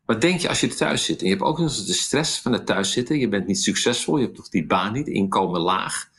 Wat 0.04 0.20
denk 0.20 0.40
je 0.40 0.48
als 0.48 0.60
je 0.60 0.68
thuis 0.68 1.04
zit 1.04 1.20
en 1.20 1.24
je 1.24 1.32
hebt 1.32 1.44
ook 1.44 1.58
nog 1.58 1.68
eens 1.68 1.86
de 1.86 1.92
stress 1.92 2.40
van 2.40 2.52
het 2.52 2.66
thuiszitten. 2.66 3.18
Je 3.18 3.28
bent 3.28 3.46
niet 3.46 3.62
succesvol, 3.62 4.16
je 4.16 4.24
hebt 4.24 4.36
toch 4.36 4.48
die 4.48 4.66
baan 4.66 4.92
niet, 4.92 5.08
inkomen 5.08 5.60
laag. 5.60 6.10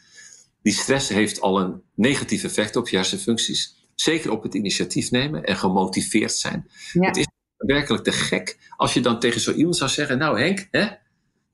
Die 0.62 0.74
stress 0.74 1.10
heeft 1.10 1.42
al 1.42 1.60
een 1.60 1.82
negatief 1.96 2.44
effect 2.44 2.76
op 2.76 2.90
je 2.90 2.96
hersenfuncties. 2.96 3.76
Zeker 3.96 4.32
op 4.32 4.44
het 4.44 4.54
initiatief 4.54 5.12
nemen 5.12 5.44
en 5.44 5.56
gemotiveerd 5.56 6.34
zijn. 6.34 6.72
Het 6.92 7.18
is 7.18 7.28
werkelijk 7.58 8.04
te 8.04 8.12
gek 8.12 8.58
als 8.78 8.94
je 8.94 9.02
dan 9.02 9.20
tegen 9.20 9.42
zo 9.42 9.52
iemand 9.52 9.78
zou 9.78 9.90
zeggen: 9.90 10.18
Nou, 10.18 10.40
Henk, 10.40 10.68
hè, 10.72 10.88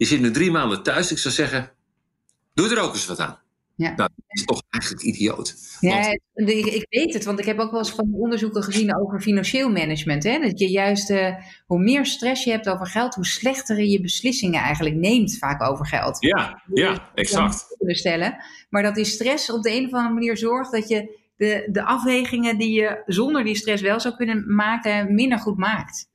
je 0.01 0.07
zit 0.07 0.21
nu 0.21 0.31
drie 0.31 0.51
maanden 0.51 0.83
thuis. 0.83 1.11
Ik 1.11 1.17
zou 1.17 1.33
zeggen, 1.33 1.71
doe 2.53 2.69
er 2.69 2.81
ook 2.81 2.93
eens 2.93 3.05
wat 3.05 3.19
aan. 3.19 3.39
Ja. 3.75 3.87
Nou, 3.95 4.09
dat 4.15 4.25
is 4.27 4.45
toch 4.45 4.61
eigenlijk 4.69 5.03
idioot. 5.03 5.55
Ja, 5.79 6.11
ik 6.33 6.85
weet 6.89 7.13
het, 7.13 7.25
want 7.25 7.39
ik 7.39 7.45
heb 7.45 7.59
ook 7.59 7.71
wel 7.71 7.79
eens 7.79 7.91
van 7.91 8.13
onderzoeken 8.13 8.63
gezien 8.63 8.99
over 8.99 9.21
financieel 9.21 9.69
management. 9.69 10.23
Hè? 10.23 10.39
Dat 10.39 10.59
je 10.59 10.69
juist, 10.69 11.09
uh, 11.09 11.35
hoe 11.65 11.79
meer 11.79 12.05
stress 12.05 12.43
je 12.43 12.51
hebt 12.51 12.69
over 12.69 12.87
geld, 12.87 13.15
hoe 13.15 13.25
slechter 13.25 13.83
je 13.83 14.01
beslissingen 14.01 14.61
eigenlijk 14.61 14.95
neemt 14.95 15.37
vaak 15.37 15.63
over 15.63 15.87
geld. 15.87 16.17
Ja, 16.19 16.61
ja, 16.73 17.09
exact. 17.15 17.75
Kunnen 17.77 17.95
stellen. 17.95 18.43
Maar 18.69 18.83
dat 18.83 18.95
die 18.95 19.05
stress 19.05 19.51
op 19.51 19.63
de 19.63 19.71
een 19.71 19.85
of 19.85 19.93
andere 19.93 20.13
manier 20.13 20.37
zorgt 20.37 20.71
dat 20.71 20.87
je 20.87 21.19
de, 21.37 21.67
de 21.71 21.83
afwegingen 21.83 22.57
die 22.57 22.71
je 22.71 23.03
zonder 23.05 23.43
die 23.43 23.55
stress 23.55 23.81
wel 23.81 23.99
zou 23.99 24.15
kunnen 24.15 24.55
maken, 24.55 25.13
minder 25.13 25.39
goed 25.39 25.57
maakt. 25.57 26.09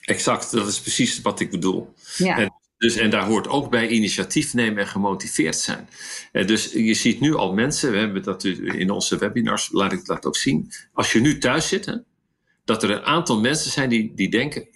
Exact, 0.00 0.50
dat 0.50 0.66
is 0.66 0.80
precies 0.80 1.20
wat 1.20 1.40
ik 1.40 1.50
bedoel. 1.50 1.94
Ja. 2.16 2.60
Dus, 2.82 2.96
en 2.96 3.10
daar 3.10 3.26
hoort 3.26 3.48
ook 3.48 3.70
bij 3.70 3.88
initiatief 3.88 4.54
nemen 4.54 4.78
en 4.78 4.88
gemotiveerd 4.88 5.56
zijn. 5.56 5.88
Eh, 6.32 6.46
dus 6.46 6.72
je 6.72 6.94
ziet 6.94 7.20
nu 7.20 7.34
al 7.34 7.54
mensen, 7.54 7.92
we 7.92 7.98
hebben 7.98 8.22
dat 8.22 8.44
in 8.44 8.90
onze 8.90 9.18
webinars, 9.18 9.68
laat 9.72 9.92
ik 9.92 10.04
dat 10.04 10.26
ook 10.26 10.36
zien. 10.36 10.72
Als 10.92 11.12
je 11.12 11.20
nu 11.20 11.38
thuis 11.38 11.68
zit, 11.68 11.86
hè, 11.86 11.94
dat 12.64 12.82
er 12.82 12.90
een 12.90 13.02
aantal 13.02 13.40
mensen 13.40 13.70
zijn 13.70 13.88
die, 13.88 14.12
die 14.14 14.30
denken, 14.30 14.68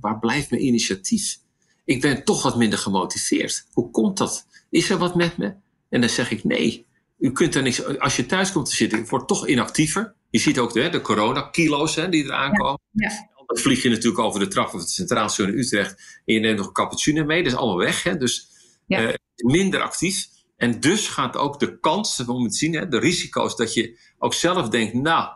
waar 0.00 0.18
blijft 0.18 0.50
mijn 0.50 0.66
initiatief? 0.66 1.38
Ik 1.84 2.00
ben 2.00 2.24
toch 2.24 2.42
wat 2.42 2.56
minder 2.56 2.78
gemotiveerd. 2.78 3.66
Hoe 3.72 3.90
komt 3.90 4.18
dat? 4.18 4.46
Is 4.70 4.90
er 4.90 4.98
wat 4.98 5.14
met 5.14 5.36
me? 5.36 5.54
En 5.88 6.00
dan 6.00 6.10
zeg 6.10 6.30
ik 6.30 6.44
nee. 6.44 6.86
U 7.18 7.32
kunt 7.32 7.54
er 7.54 7.62
niks. 7.62 7.98
Als 7.98 8.16
je 8.16 8.26
thuis 8.26 8.52
komt 8.52 8.66
te 8.66 8.76
zitten, 8.76 8.98
je 8.98 9.04
wordt 9.06 9.28
toch 9.28 9.46
inactiever. 9.46 10.14
Je 10.30 10.38
ziet 10.38 10.58
ook 10.58 10.72
de, 10.72 10.88
de 10.88 11.00
corona-kilo's 11.00 11.94
die 11.94 12.24
eraan 12.24 12.52
komen. 12.52 12.80
Ja 12.90 13.32
dan 13.46 13.58
vlieg 13.58 13.82
je 13.82 13.88
natuurlijk 13.88 14.18
over 14.18 14.40
de 14.40 14.48
trap 14.48 14.74
of 14.74 14.80
het 14.80 14.90
Centraal 14.90 15.28
Station 15.28 15.54
in 15.54 15.58
Utrecht. 15.58 16.20
En 16.24 16.34
je 16.34 16.40
neemt 16.40 16.56
nog 16.56 16.66
een 16.66 16.72
cappuccino 16.72 17.24
mee. 17.24 17.42
Dat 17.42 17.52
is 17.52 17.58
allemaal 17.58 17.78
weg. 17.78 18.02
Hè? 18.02 18.16
Dus 18.16 18.48
ja. 18.86 19.08
uh, 19.08 19.14
minder 19.36 19.80
actief. 19.80 20.28
En 20.56 20.80
dus 20.80 21.08
gaat 21.08 21.36
ook 21.36 21.60
de 21.60 21.78
kans, 21.78 22.16
we 22.16 22.32
moeten 22.32 22.58
zien, 22.58 22.74
hè, 22.74 22.88
de 22.88 22.98
risico's 22.98 23.56
dat 23.56 23.74
je 23.74 23.98
ook 24.18 24.34
zelf 24.34 24.68
denkt, 24.68 24.94
nou, 24.94 25.28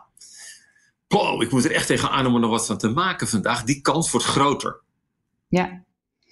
wow, 1.09 1.43
ik 1.43 1.51
moet 1.51 1.65
er 1.65 1.73
echt 1.73 1.87
tegenaan 1.87 2.27
om 2.27 2.35
er 2.35 2.41
nog 2.41 2.51
wat 2.51 2.67
van 2.67 2.79
te 2.79 2.89
maken 2.89 3.29
vandaag. 3.29 3.65
Die 3.65 3.81
kans 3.81 4.11
wordt 4.11 4.27
groter. 4.27 4.81
Ja. 5.49 5.85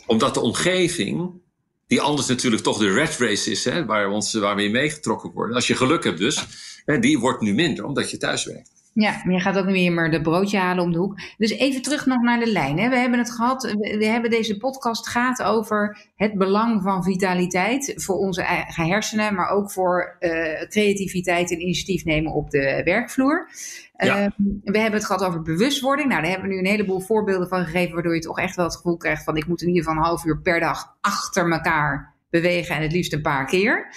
Omdat 0.06 0.34
de 0.34 0.40
omgeving, 0.40 1.40
die 1.86 2.00
anders 2.00 2.26
natuurlijk 2.26 2.62
toch 2.62 2.78
de 2.78 2.92
red 2.92 3.16
race 3.16 3.50
is, 3.50 3.64
hè, 3.64 3.84
waar, 3.84 4.08
ons, 4.08 4.32
waar 4.32 4.56
we 4.56 4.64
in 4.64 4.70
meegetrokken 4.70 5.32
worden. 5.32 5.56
Als 5.56 5.66
je 5.66 5.76
geluk 5.76 6.04
hebt 6.04 6.18
dus, 6.18 6.46
hè, 6.84 6.98
die 6.98 7.18
wordt 7.18 7.40
nu 7.40 7.54
minder 7.54 7.84
omdat 7.84 8.10
je 8.10 8.16
thuis 8.16 8.44
werkt. 8.44 8.75
Ja, 8.98 9.20
maar 9.24 9.34
je 9.34 9.40
gaat 9.40 9.58
ook 9.58 9.66
niet 9.66 9.92
meer 9.92 10.10
de 10.10 10.20
broodje 10.20 10.58
halen 10.58 10.84
om 10.84 10.92
de 10.92 10.98
hoek. 10.98 11.20
Dus 11.38 11.50
even 11.50 11.82
terug 11.82 12.06
nog 12.06 12.22
naar 12.22 12.38
de 12.38 12.52
lijn. 12.52 12.78
Hè. 12.78 12.88
We 12.88 12.96
hebben 12.96 13.18
het 13.18 13.30
gehad, 13.30 13.62
we 13.98 14.04
hebben 14.04 14.30
deze 14.30 14.56
podcast 14.56 15.08
gaat 15.08 15.42
over 15.42 15.98
het 16.14 16.34
belang 16.34 16.82
van 16.82 17.04
vitaliteit 17.04 17.92
voor 17.96 18.16
onze 18.16 18.42
eigen 18.42 18.86
hersenen, 18.86 19.34
maar 19.34 19.48
ook 19.48 19.70
voor 19.70 20.16
uh, 20.20 20.30
creativiteit 20.68 21.50
en 21.50 21.60
initiatief 21.60 22.04
nemen 22.04 22.32
op 22.32 22.50
de 22.50 22.80
werkvloer. 22.84 23.48
Ja. 23.96 24.22
Uh, 24.22 24.26
we 24.64 24.78
hebben 24.78 24.98
het 24.98 25.04
gehad 25.04 25.24
over 25.24 25.42
bewustwording. 25.42 26.08
Nou, 26.08 26.20
daar 26.20 26.30
hebben 26.30 26.48
we 26.48 26.54
nu 26.54 26.60
een 26.60 26.70
heleboel 26.70 27.00
voorbeelden 27.00 27.48
van 27.48 27.64
gegeven, 27.64 27.94
waardoor 27.94 28.14
je 28.14 28.20
toch 28.20 28.38
echt 28.38 28.56
wel 28.56 28.64
het 28.64 28.76
gevoel 28.76 28.96
krijgt 28.96 29.24
van 29.24 29.36
ik 29.36 29.46
moet 29.46 29.62
in 29.62 29.68
ieder 29.68 29.82
geval 29.82 29.98
een 29.98 30.06
half 30.06 30.24
uur 30.24 30.40
per 30.40 30.60
dag 30.60 30.96
achter 31.00 31.52
elkaar 31.52 32.15
bewegen 32.30 32.76
en 32.76 32.82
het 32.82 32.92
liefst 32.92 33.12
een 33.12 33.22
paar 33.22 33.46
keer. 33.46 33.94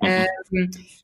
Uh, 0.00 0.22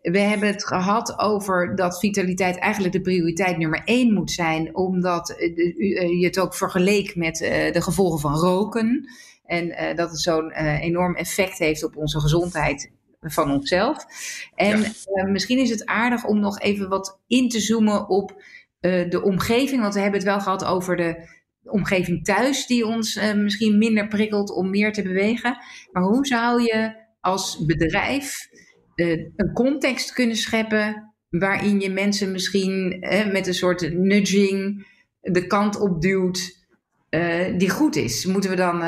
we 0.02 0.18
hebben 0.18 0.48
het 0.48 0.66
gehad 0.66 1.18
over 1.18 1.76
dat 1.76 1.98
vitaliteit 1.98 2.58
eigenlijk 2.58 2.94
de 2.94 3.00
prioriteit 3.00 3.58
nummer 3.58 3.82
één 3.84 4.12
moet 4.12 4.30
zijn, 4.30 4.76
omdat 4.76 5.30
eh, 5.30 6.20
je 6.20 6.24
het 6.24 6.38
ook 6.38 6.54
vergeleek 6.54 7.16
met 7.16 7.40
uh, 7.40 7.72
de 7.72 7.82
gevolgen 7.82 8.20
van 8.20 8.34
roken. 8.34 9.08
En 9.44 9.96
dat 9.96 10.10
het 10.10 10.20
zo'n 10.20 10.50
enorm 10.80 11.14
effect 11.14 11.58
heeft 11.58 11.84
op 11.84 11.96
onze 11.96 12.20
gezondheid 12.20 12.92
van 13.20 13.50
onszelf. 13.50 14.06
En 14.54 14.84
misschien 15.32 15.58
is 15.58 15.70
het 15.70 15.86
aardig 15.86 16.24
om 16.24 16.40
nog 16.40 16.60
even 16.60 16.88
wat 16.88 17.20
in 17.26 17.48
te 17.48 17.60
zoomen 17.60 18.08
op 18.08 18.42
de 18.80 19.20
omgeving, 19.24 19.80
want 19.80 19.94
we 19.94 20.00
hebben 20.00 20.20
het 20.20 20.28
wel 20.28 20.40
gehad 20.40 20.64
over 20.64 20.96
de 20.96 21.28
omgeving 21.70 22.24
thuis 22.24 22.66
die 22.66 22.86
ons 22.86 23.20
misschien 23.34 23.78
minder 23.78 24.08
prikkelt 24.08 24.50
om 24.50 24.70
meer 24.70 24.92
te 24.92 25.02
bewegen. 25.02 25.56
Maar 25.92 26.02
hoe 26.02 26.26
zou 26.26 26.62
je 26.62 27.04
als 27.20 27.64
bedrijf 27.64 28.48
uh, 28.94 29.10
een 29.36 29.52
context 29.52 30.12
kunnen 30.12 30.36
scheppen 30.36 31.14
waarin 31.28 31.80
je 31.80 31.90
mensen 31.90 32.32
misschien 32.32 33.04
met 33.32 33.46
een 33.46 33.54
soort 33.54 33.94
nudging 33.94 34.86
de 35.20 35.46
kant 35.46 35.80
op 35.80 36.00
duwt 36.00 36.66
die 37.56 37.70
goed 37.70 37.96
is? 37.96 38.26
Moeten 38.26 38.50
we 38.50 38.56
dan, 38.56 38.78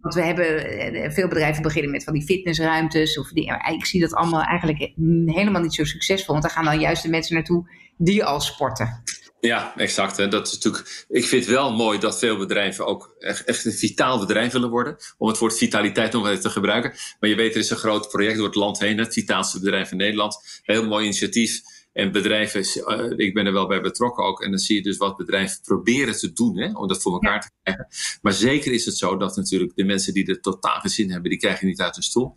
want 0.00 0.14
we 0.14 0.22
hebben 0.22 1.12
veel 1.12 1.28
bedrijven 1.28 1.62
beginnen 1.62 1.90
met 1.90 2.04
van 2.04 2.12
die 2.12 2.24
fitnessruimtes 2.24 3.18
of 3.18 3.28
die, 3.28 3.52
ik 3.72 3.86
zie 3.86 4.00
dat 4.00 4.14
allemaal 4.14 4.42
eigenlijk 4.42 4.92
helemaal 5.26 5.62
niet 5.62 5.74
zo 5.74 5.84
succesvol, 5.84 6.34
want 6.34 6.42
daar 6.42 6.54
gaan 6.54 6.64
dan 6.64 6.80
juist 6.80 7.02
de 7.02 7.08
mensen 7.08 7.34
naartoe 7.34 7.68
die 7.96 8.24
al 8.24 8.40
sporten. 8.40 9.02
Ja, 9.46 9.76
exact. 9.76 10.18
En 10.18 10.30
dat 10.30 10.46
is 10.46 10.52
natuurlijk, 10.52 11.04
ik 11.08 11.24
vind 11.24 11.44
het 11.44 11.54
wel 11.54 11.72
mooi 11.72 11.98
dat 11.98 12.18
veel 12.18 12.36
bedrijven 12.36 12.86
ook 12.86 13.14
echt, 13.18 13.44
echt 13.44 13.64
een 13.64 13.72
vitaal 13.72 14.18
bedrijf 14.18 14.52
willen 14.52 14.70
worden. 14.70 14.96
Om 15.18 15.28
het 15.28 15.38
woord 15.38 15.58
vitaliteit 15.58 16.12
nog 16.12 16.28
even 16.28 16.40
te 16.40 16.50
gebruiken. 16.50 16.92
Maar 17.20 17.30
je 17.30 17.36
weet, 17.36 17.54
er 17.54 17.60
is 17.60 17.70
een 17.70 17.76
groot 17.76 18.08
project 18.08 18.36
door 18.36 18.46
het 18.46 18.54
land 18.54 18.78
heen. 18.78 18.98
Het 18.98 19.12
vitaalste 19.12 19.58
bedrijf 19.58 19.90
in 19.90 19.96
Nederland. 19.96 20.60
Heel 20.62 20.86
mooi 20.86 21.04
initiatief. 21.04 21.60
En 21.92 22.12
bedrijven, 22.12 22.60
uh, 22.60 23.12
ik 23.16 23.34
ben 23.34 23.46
er 23.46 23.52
wel 23.52 23.66
bij 23.66 23.80
betrokken 23.80 24.24
ook. 24.24 24.42
En 24.42 24.50
dan 24.50 24.58
zie 24.58 24.76
je 24.76 24.82
dus 24.82 24.96
wat 24.96 25.16
bedrijven 25.16 25.58
proberen 25.62 26.18
te 26.18 26.32
doen 26.32 26.58
hè, 26.58 26.72
om 26.72 26.88
dat 26.88 27.02
voor 27.02 27.12
elkaar 27.12 27.40
te 27.40 27.50
krijgen. 27.62 27.86
Maar 28.22 28.32
zeker 28.32 28.72
is 28.72 28.84
het 28.84 28.96
zo 28.96 29.16
dat 29.16 29.36
natuurlijk 29.36 29.72
de 29.74 29.84
mensen 29.84 30.14
die 30.14 30.26
er 30.26 30.40
totaal 30.40 30.80
geen 30.80 30.90
zin 30.90 31.10
hebben, 31.10 31.30
die 31.30 31.38
krijgen 31.38 31.66
niet 31.66 31.80
uit 31.80 31.94
hun 31.94 32.04
stoel. 32.04 32.36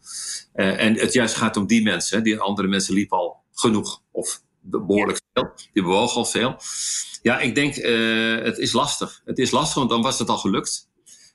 Uh, 0.56 0.84
en 0.84 1.00
het 1.00 1.14
juist 1.14 1.36
gaat 1.36 1.58
om 1.58 1.68
die 1.68 1.84
mensen. 1.84 2.24
Die 2.24 2.40
andere 2.40 2.68
mensen 2.68 2.94
liepen 2.94 3.18
al 3.18 3.44
genoeg. 3.54 4.02
Of 4.12 4.42
behoorlijk 4.70 5.22
veel. 5.34 5.52
Die 5.74 5.84
bewogen 5.84 6.16
al 6.16 6.26
veel. 6.26 6.56
Ja, 7.22 7.40
ik 7.40 7.56
denk, 7.56 7.76
uh, 7.76 8.44
het 8.44 8.58
is 8.58 8.72
lastig. 8.72 9.22
Het 9.26 9.38
is 9.38 9.52
lastig, 9.52 9.76
want 9.76 9.90
dan 9.90 10.02
was 10.02 10.20
het 10.20 10.30
al 10.30 10.38
gelukt. 10.38 10.90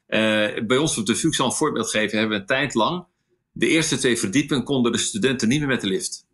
Uh, 0.09 0.19
bij 0.67 0.77
ons 0.77 0.99
op 0.99 1.07
de 1.07 1.17
VUC 1.17 1.35
zal 1.35 1.47
een 1.47 1.53
voorbeeld 1.53 1.91
geven. 1.91 2.19
Hebben 2.19 2.37
we 2.37 2.43
een 2.43 2.49
tijd 2.49 2.75
lang 2.75 3.05
de 3.53 3.69
eerste 3.69 3.97
twee 3.99 4.19
verdiepingen 4.19 4.65
konden 4.65 4.93
de 4.93 4.99
studenten 4.99 5.49
niet 5.49 5.59
meer 5.59 5.69
met 5.69 5.81
de 5.81 5.87
lift. 5.87 6.27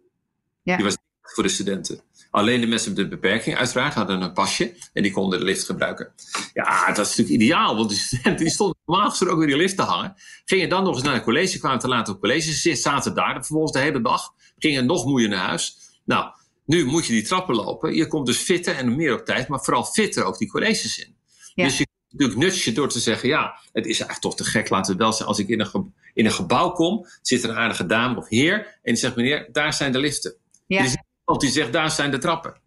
Ja. 0.63 0.77
Die 0.77 0.85
was 0.85 0.93
niet 0.93 1.33
voor 1.35 1.43
de 1.43 1.49
studenten. 1.49 2.01
Alleen 2.31 2.61
de 2.61 2.67
mensen 2.67 2.91
met 2.91 2.99
een 3.01 3.09
beperking 3.09 3.57
uiteraard 3.57 3.95
hadden 3.95 4.23
een 4.23 4.33
pasje 4.33 4.75
en 4.93 5.03
die 5.03 5.13
konden 5.13 5.39
de 5.39 5.45
lift 5.45 5.65
gebruiken. 5.65 6.13
Ja, 6.53 6.87
dat 6.87 7.07
is 7.07 7.17
natuurlijk 7.17 7.43
ideaal, 7.43 7.77
want 7.77 7.89
die 7.89 7.99
studenten 7.99 8.45
die 8.45 8.51
stonden 8.55 8.77
normaal 8.87 9.09
gesproken 9.09 9.35
ook 9.35 9.41
weer 9.41 9.51
in 9.51 9.57
de 9.57 9.63
lift 9.63 9.77
te 9.77 9.83
hangen. 9.83 10.15
Gingen 10.45 10.69
dan 10.69 10.85
nog 10.85 10.95
eens 10.95 11.05
naar 11.05 11.15
het 11.15 11.23
college, 11.23 11.59
kwamen 11.59 11.79
te 11.79 11.89
laat 11.89 12.09
op 12.09 12.21
college, 12.21 12.77
zaten 12.77 13.15
daar 13.15 13.35
vervolgens 13.35 13.73
de 13.73 13.79
hele 13.79 14.01
dag, 14.01 14.33
gingen 14.59 14.87
nog 14.87 15.05
moeier 15.05 15.29
naar 15.29 15.47
huis. 15.47 15.77
Nou, 16.05 16.33
nu 16.69 16.85
moet 16.85 17.07
je 17.07 17.13
die 17.13 17.23
trappen 17.23 17.55
lopen. 17.55 17.95
Je 17.95 18.07
komt 18.07 18.27
dus 18.27 18.37
fitter 18.37 18.77
en 18.77 18.97
meer 18.97 19.15
op 19.15 19.25
tijd, 19.25 19.49
maar 19.49 19.61
vooral 19.61 19.85
fitter 19.85 20.25
ook 20.25 20.39
die 20.39 20.49
colleges 20.49 20.99
in. 20.99 21.17
Dus 21.55 21.79
je 21.79 21.85
kunt 21.85 22.11
natuurlijk 22.11 22.39
nutje 22.41 22.73
door 22.73 22.89
te 22.89 22.99
zeggen, 22.99 23.29
ja, 23.29 23.59
het 23.73 23.87
is 23.87 24.01
eigenlijk 24.01 24.21
toch 24.21 24.37
te 24.37 24.45
gek, 24.45 24.69
laten 24.69 24.93
we 24.93 24.99
wel 24.99 25.13
zijn. 25.13 25.29
Als 25.29 25.39
ik 25.39 25.49
in 25.49 25.61
een, 25.61 25.95
in 26.15 26.25
een 26.25 26.33
gebouw 26.33 26.71
kom, 26.71 27.07
zit 27.23 27.43
er 27.43 27.51
een 27.51 27.57
aardige 27.57 27.87
dame 27.87 28.17
of 28.17 28.29
heer 28.29 28.57
en 28.57 28.79
die 28.83 28.97
zegt, 28.97 29.17
meneer, 29.17 29.49
daar 29.53 29.73
zijn 29.73 29.93
de 29.93 29.99
liften. 29.99 30.35
Ja. 30.67 30.79
Iemand 30.79 31.41
die 31.41 31.51
zegt, 31.51 31.73
daar 31.73 31.91
zijn 31.91 32.11
de 32.11 32.19
trappen. 32.19 32.61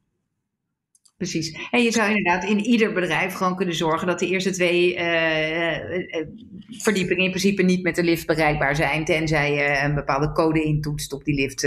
Precies. 1.17 1.57
En 1.71 1.83
je 1.83 1.91
zou 1.91 2.07
inderdaad 2.07 2.43
in 2.43 2.59
ieder 2.59 2.93
bedrijf 2.93 3.33
gewoon 3.33 3.55
kunnen 3.55 3.75
zorgen 3.75 4.07
dat 4.07 4.19
de 4.19 4.27
eerste 4.27 4.49
twee 4.49 4.95
uh, 4.95 5.01
verdiepingen 6.69 7.23
in 7.23 7.29
principe 7.29 7.63
niet 7.63 7.83
met 7.83 7.95
de 7.95 8.03
lift 8.03 8.25
bereikbaar 8.25 8.75
zijn, 8.75 9.05
tenzij 9.05 9.53
je 9.53 9.83
een 9.83 9.95
bepaalde 9.95 10.31
code 10.31 10.63
intoetst 10.63 11.13
op 11.13 11.23
die 11.23 11.35
lift. 11.35 11.63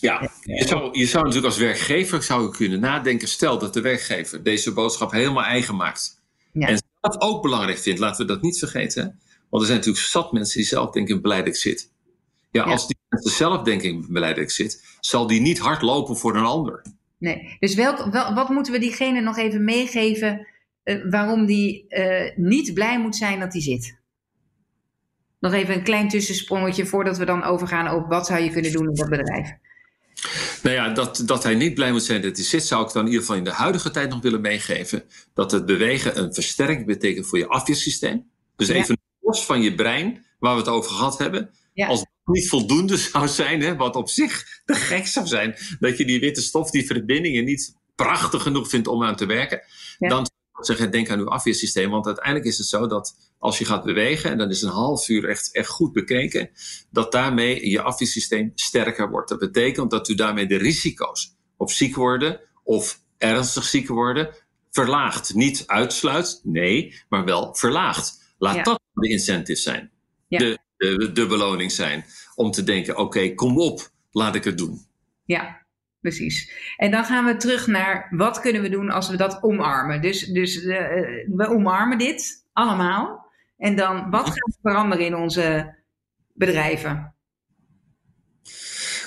Ja, 0.00 0.30
je 0.42 0.66
zou, 0.66 0.98
je 0.98 1.06
zou 1.06 1.24
natuurlijk 1.24 1.52
als 1.52 1.62
werkgever 1.62 2.22
zou 2.22 2.50
kunnen 2.50 2.80
nadenken. 2.80 3.28
Stel 3.28 3.58
dat 3.58 3.74
de 3.74 3.80
werkgever 3.80 4.42
deze 4.42 4.72
boodschap 4.72 5.10
helemaal 5.10 5.44
eigen 5.44 5.76
maakt. 5.76 6.22
Ja. 6.52 6.68
En 6.68 6.82
zelf 7.00 7.20
ook 7.20 7.42
belangrijk 7.42 7.78
vindt. 7.78 8.00
Laten 8.00 8.26
we 8.26 8.32
dat 8.32 8.42
niet 8.42 8.58
vergeten. 8.58 9.20
Want 9.48 9.62
er 9.62 9.68
zijn 9.68 9.78
natuurlijk 9.78 10.06
zat 10.06 10.32
mensen 10.32 10.58
die 10.58 10.66
zelf 10.66 10.90
denken 10.90 11.14
in 11.14 11.22
beleid 11.22 11.46
ik 11.46 11.56
zit. 11.56 11.90
Ja, 12.50 12.62
als 12.62 12.86
die 12.86 12.96
mensen 13.08 13.30
zelf 13.30 13.62
denken 13.62 13.88
in 13.88 14.06
beleid 14.08 14.38
ik 14.38 14.50
zit, 14.50 14.84
zal 15.00 15.26
die 15.26 15.40
niet 15.40 15.58
hard 15.58 15.82
lopen 15.82 16.16
voor 16.16 16.36
een 16.36 16.44
ander. 16.44 16.82
Nee, 17.18 17.56
dus 17.58 17.74
welk, 17.74 18.12
wel, 18.12 18.34
wat 18.34 18.48
moeten 18.48 18.72
we 18.72 18.78
diegene 18.78 19.20
nog 19.20 19.38
even 19.38 19.64
meegeven 19.64 20.46
uh, 20.84 21.10
waarom 21.10 21.46
die 21.46 21.84
uh, 21.88 22.36
niet 22.36 22.74
blij 22.74 23.00
moet 23.00 23.16
zijn 23.16 23.40
dat 23.40 23.52
hij 23.52 23.62
zit? 23.62 23.98
Nog 25.40 25.52
even 25.52 25.74
een 25.74 25.82
klein 25.82 26.08
tussensprongetje 26.08 26.86
voordat 26.86 27.18
we 27.18 27.24
dan 27.24 27.42
overgaan 27.42 27.94
op 27.94 28.08
wat 28.08 28.26
zou 28.26 28.42
je 28.42 28.50
kunnen 28.50 28.72
doen 28.72 28.88
in 28.88 28.94
dat 28.94 29.08
bedrijf. 29.08 29.50
Nou 30.62 30.74
ja, 30.74 30.88
dat, 30.88 31.22
dat 31.24 31.42
hij 31.42 31.54
niet 31.54 31.74
blij 31.74 31.92
moet 31.92 32.02
zijn 32.02 32.22
dat 32.22 32.36
hij 32.36 32.44
zit, 32.44 32.64
zou 32.64 32.86
ik 32.86 32.92
dan 32.92 33.02
in 33.02 33.06
ieder 33.06 33.20
geval 33.20 33.36
in 33.36 33.44
de 33.44 33.50
huidige 33.50 33.90
tijd 33.90 34.10
nog 34.10 34.20
willen 34.20 34.40
meegeven. 34.40 35.04
Dat 35.34 35.50
het 35.50 35.66
bewegen 35.66 36.18
een 36.18 36.34
versterking 36.34 36.86
betekent 36.86 37.26
voor 37.26 37.38
je 37.38 37.46
afweersysteem. 37.46 38.30
Dus 38.56 38.68
even 38.68 38.98
los 39.20 39.46
van 39.46 39.62
je 39.62 39.74
brein, 39.74 40.24
waar 40.38 40.52
we 40.52 40.60
het 40.60 40.68
over 40.68 40.90
gehad 40.90 41.18
hebben. 41.18 41.50
Als 41.74 42.00
het 42.00 42.08
niet 42.24 42.48
voldoende 42.48 42.96
zou 42.96 43.28
zijn, 43.28 43.60
hè, 43.60 43.76
wat 43.76 43.96
op 43.96 44.08
zich 44.08 44.62
te 44.64 44.74
gek 44.74 45.06
zou 45.06 45.26
zijn, 45.26 45.56
dat 45.78 45.98
je 45.98 46.04
die 46.04 46.20
witte 46.20 46.42
stof, 46.42 46.70
die 46.70 46.86
verbindingen 46.86 47.44
niet 47.44 47.74
prachtig 47.94 48.42
genoeg 48.42 48.68
vindt 48.68 48.88
om 48.88 49.02
aan 49.02 49.16
te 49.16 49.26
werken, 49.26 49.62
dan 49.98 50.30
zeggen, 50.66 50.90
denk 50.90 51.10
aan 51.10 51.18
uw 51.18 51.28
afweersysteem. 51.28 51.90
Want 51.90 52.06
uiteindelijk 52.06 52.46
is 52.46 52.58
het 52.58 52.66
zo 52.66 52.86
dat 52.86 53.32
als 53.38 53.58
je 53.58 53.64
gaat 53.64 53.84
bewegen, 53.84 54.30
en 54.30 54.38
dan 54.38 54.50
is 54.50 54.62
een 54.62 54.70
half 54.70 55.08
uur 55.08 55.28
echt, 55.28 55.54
echt 55.54 55.68
goed 55.68 55.92
bekeken, 55.92 56.50
dat 56.90 57.12
daarmee 57.12 57.68
je 57.70 57.82
afweersysteem 57.82 58.52
sterker 58.54 59.10
wordt. 59.10 59.28
Dat 59.28 59.38
betekent 59.38 59.90
dat 59.90 60.08
u 60.08 60.14
daarmee 60.14 60.46
de 60.46 60.56
risico's 60.56 61.34
op 61.56 61.70
ziek 61.70 61.94
worden 61.96 62.40
of 62.62 63.00
ernstig 63.18 63.64
ziek 63.64 63.88
worden 63.88 64.34
verlaagt. 64.70 65.34
Niet 65.34 65.62
uitsluit, 65.66 66.40
nee, 66.42 67.02
maar 67.08 67.24
wel 67.24 67.54
verlaagt. 67.54 68.34
Laat 68.38 68.64
dat 68.64 68.80
de 68.92 69.08
incentive 69.08 69.60
zijn. 69.60 69.90
De, 70.28 70.58
de, 70.76 71.12
de 71.12 71.26
beloning 71.26 71.72
zijn. 71.72 72.04
Om 72.34 72.50
te 72.50 72.62
denken, 72.62 72.96
oké, 72.96 73.34
kom 73.34 73.58
op, 73.58 73.90
laat 74.10 74.34
ik 74.34 74.44
het 74.44 74.58
doen. 74.58 74.86
Ja, 75.24 75.59
Precies. 76.00 76.52
En 76.76 76.90
dan 76.90 77.04
gaan 77.04 77.24
we 77.24 77.36
terug 77.36 77.66
naar 77.66 78.08
wat 78.10 78.40
kunnen 78.40 78.62
we 78.62 78.68
doen 78.68 78.90
als 78.90 79.08
we 79.08 79.16
dat 79.16 79.42
omarmen. 79.42 80.02
Dus, 80.02 80.26
dus 80.26 80.56
uh, 80.56 80.76
we 81.26 81.48
omarmen 81.48 81.98
dit 81.98 82.46
allemaal. 82.52 83.26
En 83.56 83.76
dan 83.76 84.10
wat 84.10 84.26
gaat 84.26 84.58
veranderen 84.62 85.06
in 85.06 85.14
onze 85.14 85.76
bedrijven? 86.32 87.14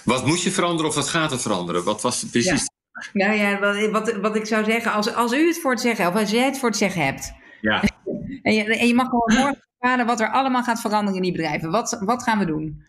Wat 0.03 0.25
moet 0.25 0.41
je 0.41 0.51
veranderen 0.51 0.89
of 0.89 0.95
wat 0.95 1.07
gaat 1.07 1.31
er 1.31 1.39
veranderen? 1.39 1.83
Wat 1.83 2.01
was 2.01 2.25
precies? 2.25 2.61
Ja. 2.61 2.71
Nou 3.13 3.33
ja, 3.33 3.59
wat, 3.59 3.89
wat, 3.91 4.15
wat, 4.15 4.35
ik 4.35 4.45
zou 4.45 4.63
zeggen, 4.63 4.91
als, 4.91 5.13
als 5.13 5.33
u 5.33 5.47
het 5.47 5.59
voor 5.59 5.71
het 5.71 5.81
zeggen 5.81 6.07
of 6.07 6.15
als 6.15 6.31
jij 6.31 6.45
het 6.45 6.59
voor 6.59 6.69
het 6.69 6.77
zeggen 6.77 7.05
hebt. 7.05 7.33
Ja. 7.61 7.83
en, 8.41 8.53
je, 8.53 8.77
en 8.77 8.87
je 8.87 8.93
mag 8.93 9.09
gewoon 9.09 9.33
morgen 9.37 9.67
bepalen 9.79 10.05
wat 10.05 10.19
er 10.19 10.29
allemaal 10.29 10.63
gaat 10.63 10.81
veranderen 10.81 11.15
in 11.15 11.21
die 11.21 11.31
bedrijven. 11.31 11.71
Wat, 11.71 11.97
wat 11.99 12.23
gaan 12.23 12.39
we 12.39 12.45
doen? 12.45 12.83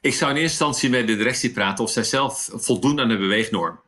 Ik 0.00 0.14
zou 0.14 0.30
in 0.30 0.36
eerste 0.36 0.64
instantie 0.64 0.90
met 0.90 1.06
de 1.06 1.16
directie 1.16 1.50
praten 1.50 1.84
of 1.84 1.90
zij 1.90 2.04
zelf 2.04 2.48
voldoen 2.52 3.00
aan 3.00 3.08
de 3.08 3.18
beweegnorm. 3.18 3.80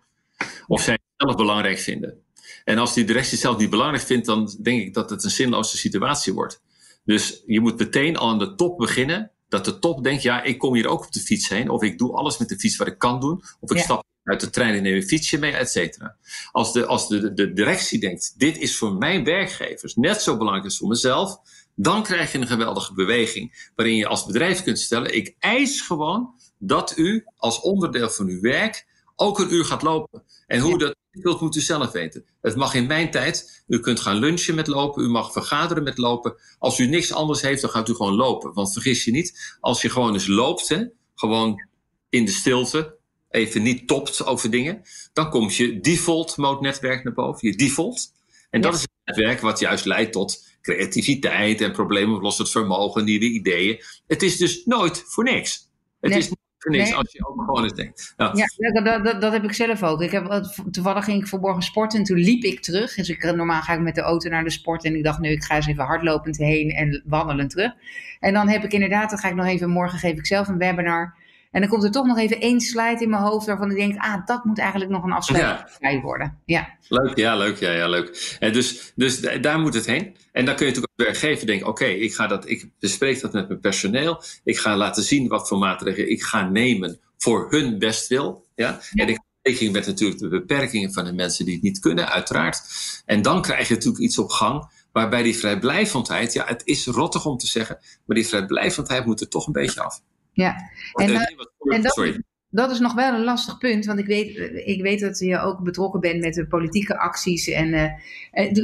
Of 0.67 0.83
zij 0.83 0.93
het 0.93 1.03
zelf 1.17 1.37
belangrijk 1.37 1.79
vinden. 1.79 2.23
En 2.65 2.79
als 2.79 2.95
die 2.95 3.05
directie 3.05 3.39
zelf 3.39 3.59
niet 3.59 3.71
belangrijk 3.71 4.05
vindt, 4.05 4.27
dan 4.27 4.57
denk 4.63 4.83
ik 4.83 4.95
dat 4.95 5.11
het 5.11 5.25
een 5.25 5.31
zinloze 5.31 5.77
situatie 5.77 6.33
wordt. 6.33 6.61
Dus 7.05 7.43
je 7.47 7.61
moet 7.61 7.79
meteen 7.79 8.17
al 8.17 8.29
aan 8.29 8.39
de 8.39 8.55
top 8.55 8.79
beginnen. 8.79 9.31
Dat 9.49 9.65
de 9.65 9.79
top 9.79 10.05
denkt, 10.05 10.23
ja, 10.23 10.43
ik 10.43 10.59
kom 10.59 10.75
hier 10.75 10.87
ook 10.87 11.05
op 11.05 11.13
de 11.13 11.21
fiets 11.21 11.49
heen. 11.49 11.69
Of 11.69 11.83
ik 11.83 11.99
doe 11.99 12.13
alles 12.13 12.39
met 12.39 12.49
de 12.49 12.59
fiets 12.59 12.77
wat 12.77 12.87
ik 12.87 12.99
kan 12.99 13.21
doen. 13.21 13.43
Of 13.61 13.71
ik 13.71 13.79
stap 13.79 14.05
uit 14.25 14.41
de 14.41 14.51
trein 14.51 14.75
en 14.75 14.83
neem 14.83 14.95
een 14.95 15.03
fietsje 15.03 15.39
mee, 15.39 15.53
et 15.53 15.71
cetera. 15.71 16.17
Als, 16.53 16.73
de, 16.73 16.87
als 16.87 17.09
de, 17.09 17.33
de 17.33 17.53
directie 17.53 18.01
denkt, 18.01 18.35
dit 18.37 18.59
is 18.59 18.77
voor 18.77 18.95
mijn 18.95 19.25
werkgevers 19.25 19.95
net 19.95 20.23
zo 20.23 20.37
belangrijk 20.37 20.65
als 20.65 20.79
voor 20.79 20.89
mezelf 20.89 21.39
dan 21.75 22.03
krijg 22.03 22.33
je 22.33 22.39
een 22.39 22.47
geweldige 22.47 22.95
beweging. 22.95 23.71
Waarin 23.75 23.97
je 23.97 24.07
als 24.07 24.25
bedrijf 24.25 24.63
kunt 24.63 24.79
stellen: 24.79 25.15
ik 25.15 25.35
eis 25.39 25.81
gewoon 25.81 26.35
dat 26.59 26.97
u 26.97 27.25
als 27.37 27.61
onderdeel 27.61 28.11
van 28.11 28.29
uw 28.29 28.41
werk 28.41 28.87
ook 29.17 29.39
een 29.39 29.55
uur 29.55 29.65
gaat 29.65 29.83
lopen. 29.83 30.23
En 30.47 30.61
hoe 30.61 30.79
dat 30.79 30.95
wilt, 31.11 31.41
moet 31.41 31.57
u 31.57 31.61
zelf 31.61 31.93
weten. 31.93 32.25
Het 32.41 32.57
mag 32.57 32.75
in 32.75 32.87
mijn 32.87 33.11
tijd. 33.11 33.65
U 33.67 33.81
kunt 33.81 34.01
gaan 34.01 34.17
lunchen 34.17 34.55
met 34.55 34.67
lopen. 34.67 35.05
U 35.05 35.09
mag 35.09 35.33
vergaderen 35.33 35.83
met 35.83 35.99
lopen. 35.99 36.35
Als 36.59 36.79
u 36.79 36.87
niks 36.87 37.13
anders 37.13 37.43
heeft, 37.43 37.61
dan 37.61 37.71
gaat 37.71 37.89
u 37.89 37.95
gewoon 37.95 38.15
lopen. 38.15 38.55
Want 38.55 38.73
vergis 38.73 39.05
je 39.05 39.11
niet, 39.11 39.57
als 39.61 39.83
je 39.83 39.91
gewoon 39.91 40.13
eens 40.13 40.27
loopt, 40.27 40.69
hè, 40.69 40.85
gewoon 41.15 41.67
in 42.09 42.25
de 42.25 42.31
stilte, 42.31 42.97
even 43.31 43.63
niet 43.63 43.89
topt 43.89 44.27
over 44.27 44.51
dingen, 44.51 44.83
dan 45.13 45.31
komt 45.31 45.57
je 45.57 45.81
default 45.81 46.37
mode 46.37 46.61
netwerk 46.61 47.05
naar 47.05 47.15
boven. 47.15 47.49
Je 47.49 47.57
default. 47.57 48.13
En 48.51 48.61
dat 48.61 48.75
is 48.75 48.81
het 48.81 48.91
netwerk 49.05 49.41
wat 49.41 49.59
juist 49.59 49.85
leidt 49.85 50.13
tot 50.13 50.45
creativiteit 50.63 51.61
en 51.61 51.73
probleemoplossend 51.73 52.51
vermogen, 52.51 53.05
nieuwe 53.05 53.25
ideeën. 53.25 53.83
Het 54.07 54.23
is 54.23 54.37
dus 54.37 54.65
nooit 54.65 55.05
voor 55.07 55.25
niks. 55.25 55.71
Het 56.01 56.17
is 56.17 56.29
niet 56.29 56.39
voor 56.59 56.71
niks 56.71 56.95
als 56.95 57.13
je 57.13 57.27
ook 57.27 57.43
gewoon 57.45 57.63
eens 57.63 57.73
denkt. 57.73 58.15
Nou. 58.17 58.37
Ja, 58.37 58.47
dat, 58.73 59.05
dat, 59.05 59.21
dat, 59.21 59.33
heb 59.33 59.45
ik 59.45 59.53
zelf 59.53 59.83
ook. 59.83 60.03
Ik 60.03 60.11
heb, 60.11 60.51
toevallig 60.71 61.05
ging 61.05 61.23
ik 61.23 61.29
vanmorgen 61.29 61.63
sporten 61.63 61.99
en 61.99 62.05
toen 62.05 62.19
liep 62.19 62.43
ik 62.43 62.61
terug. 62.61 62.95
Dus 62.95 63.09
ik, 63.09 63.35
normaal 63.35 63.63
ga 63.63 63.73
ik 63.73 63.81
met 63.81 63.95
de 63.95 64.01
auto 64.01 64.29
naar 64.29 64.45
de 64.45 64.51
sport 64.51 64.85
en 64.85 64.97
ik 64.97 65.05
dacht 65.05 65.19
nu 65.19 65.31
ik 65.31 65.45
ga 65.45 65.57
eens 65.57 65.67
even 65.67 65.85
hardlopend 65.85 66.37
heen 66.37 66.71
en 66.71 67.03
wandelend 67.05 67.51
terug. 67.51 67.73
En 68.21 68.33
dan 68.33 68.49
heb 68.49 68.65
ik 68.65 68.73
inderdaad, 68.73 69.11
dan 69.11 69.19
ga 69.19 69.29
ik 69.29 69.35
nog 69.35 69.47
even, 69.47 69.71
morgen 69.71 69.99
geef 69.99 70.19
ik 70.19 70.27
zelf 70.27 70.49
een 70.49 70.59
webinar. 70.59 71.15
En 71.53 71.61
dan 71.61 71.71
komt 71.71 71.85
er 71.85 71.91
toch 71.91 72.07
nog 72.07 72.19
even 72.19 72.41
één 72.41 72.61
slide 72.61 72.99
in 73.01 73.11
mijn 73.11 73.23
hoofd 73.23 73.47
waarvan 73.47 73.71
ik 73.71 73.77
denk, 73.77 73.97
ah, 73.97 74.27
dat 74.27 74.45
moet 74.45 74.59
eigenlijk 74.59 74.91
nog 74.91 75.05
een 75.05 75.13
afsluiting 75.13 75.79
ja. 75.81 76.01
worden. 76.01 76.39
Ja. 76.45 76.69
Leuk, 76.89 77.17
ja, 77.17 77.37
leuk, 77.37 77.59
ja, 77.59 77.71
ja, 77.71 77.89
leuk. 77.89 78.37
En 78.39 78.53
dus, 78.53 78.93
dus 78.95 79.21
daar 79.21 79.59
moet 79.59 79.75
het 79.75 79.87
heen. 79.87 80.17
En 80.33 80.45
dan 80.45 80.55
kun 80.55 80.67
je 80.67 80.73
natuurlijk 80.73 80.93
als 80.97 81.07
werkgever 81.07 81.47
denken, 81.47 81.67
oké, 81.67 81.85
ik 81.85 82.15
ga 82.15 82.27
dat, 82.27 82.49
ik 82.49 82.71
bespreek 82.79 83.21
dat 83.21 83.33
met 83.33 83.49
mijn 83.49 83.61
personeel. 83.61 84.23
Ik 84.45 84.59
ga 84.59 84.77
laten 84.77 85.03
zien 85.03 85.29
wat 85.29 85.49
voor 85.49 85.59
maatregelen 85.59 86.11
ik 86.11 86.23
ga 86.23 86.49
nemen 86.49 87.01
voor 87.17 87.47
hun 87.51 87.79
bestwil. 87.79 88.47
Ja? 88.55 88.81
ja. 88.91 89.05
En 89.05 89.09
ik 89.09 89.21
rekening 89.43 89.73
met 89.73 89.87
natuurlijk 89.87 90.21
de 90.21 90.29
beperkingen 90.29 90.93
van 90.93 91.05
de 91.05 91.13
mensen 91.13 91.45
die 91.45 91.55
het 91.55 91.63
niet 91.63 91.79
kunnen, 91.79 92.09
uiteraard. 92.09 92.63
En 93.05 93.23
dan 93.23 93.43
krijg 93.43 93.69
je 93.69 93.75
natuurlijk 93.75 94.03
iets 94.03 94.19
op 94.19 94.31
gang 94.31 94.71
waarbij 94.93 95.23
die 95.23 95.37
vrijblijvendheid, 95.37 96.33
ja, 96.33 96.45
het 96.47 96.63
is 96.65 96.87
rottig 96.87 97.27
om 97.27 97.39
te 97.39 97.47
zeggen, 97.47 97.79
maar 98.07 98.17
die 98.17 98.27
vrijblijvendheid 98.27 99.07
moet 99.07 99.21
er 99.21 99.29
toch 99.29 99.47
een 99.47 99.53
beetje 99.53 99.83
af. 99.83 100.03
Ja, 100.33 100.57
en, 100.93 101.15
en 101.59 101.83
dat, 101.83 101.93
sorry 101.93 102.23
dat 102.53 102.71
is 102.71 102.79
nog 102.79 102.95
wel 102.95 103.15
een 103.15 103.25
lastig 103.25 103.59
punt, 103.59 103.85
want 103.85 103.99
ik 103.99 104.07
weet, 104.07 104.37
ik 104.65 104.83
weet 104.83 105.01
dat 105.01 105.19
je 105.19 105.41
ook 105.41 105.63
betrokken 105.63 106.01
bent 106.01 106.21
met 106.21 106.35
de 106.35 106.47
politieke 106.47 106.99
acties. 106.99 107.49
En 107.49 107.69
uh, 107.69 107.91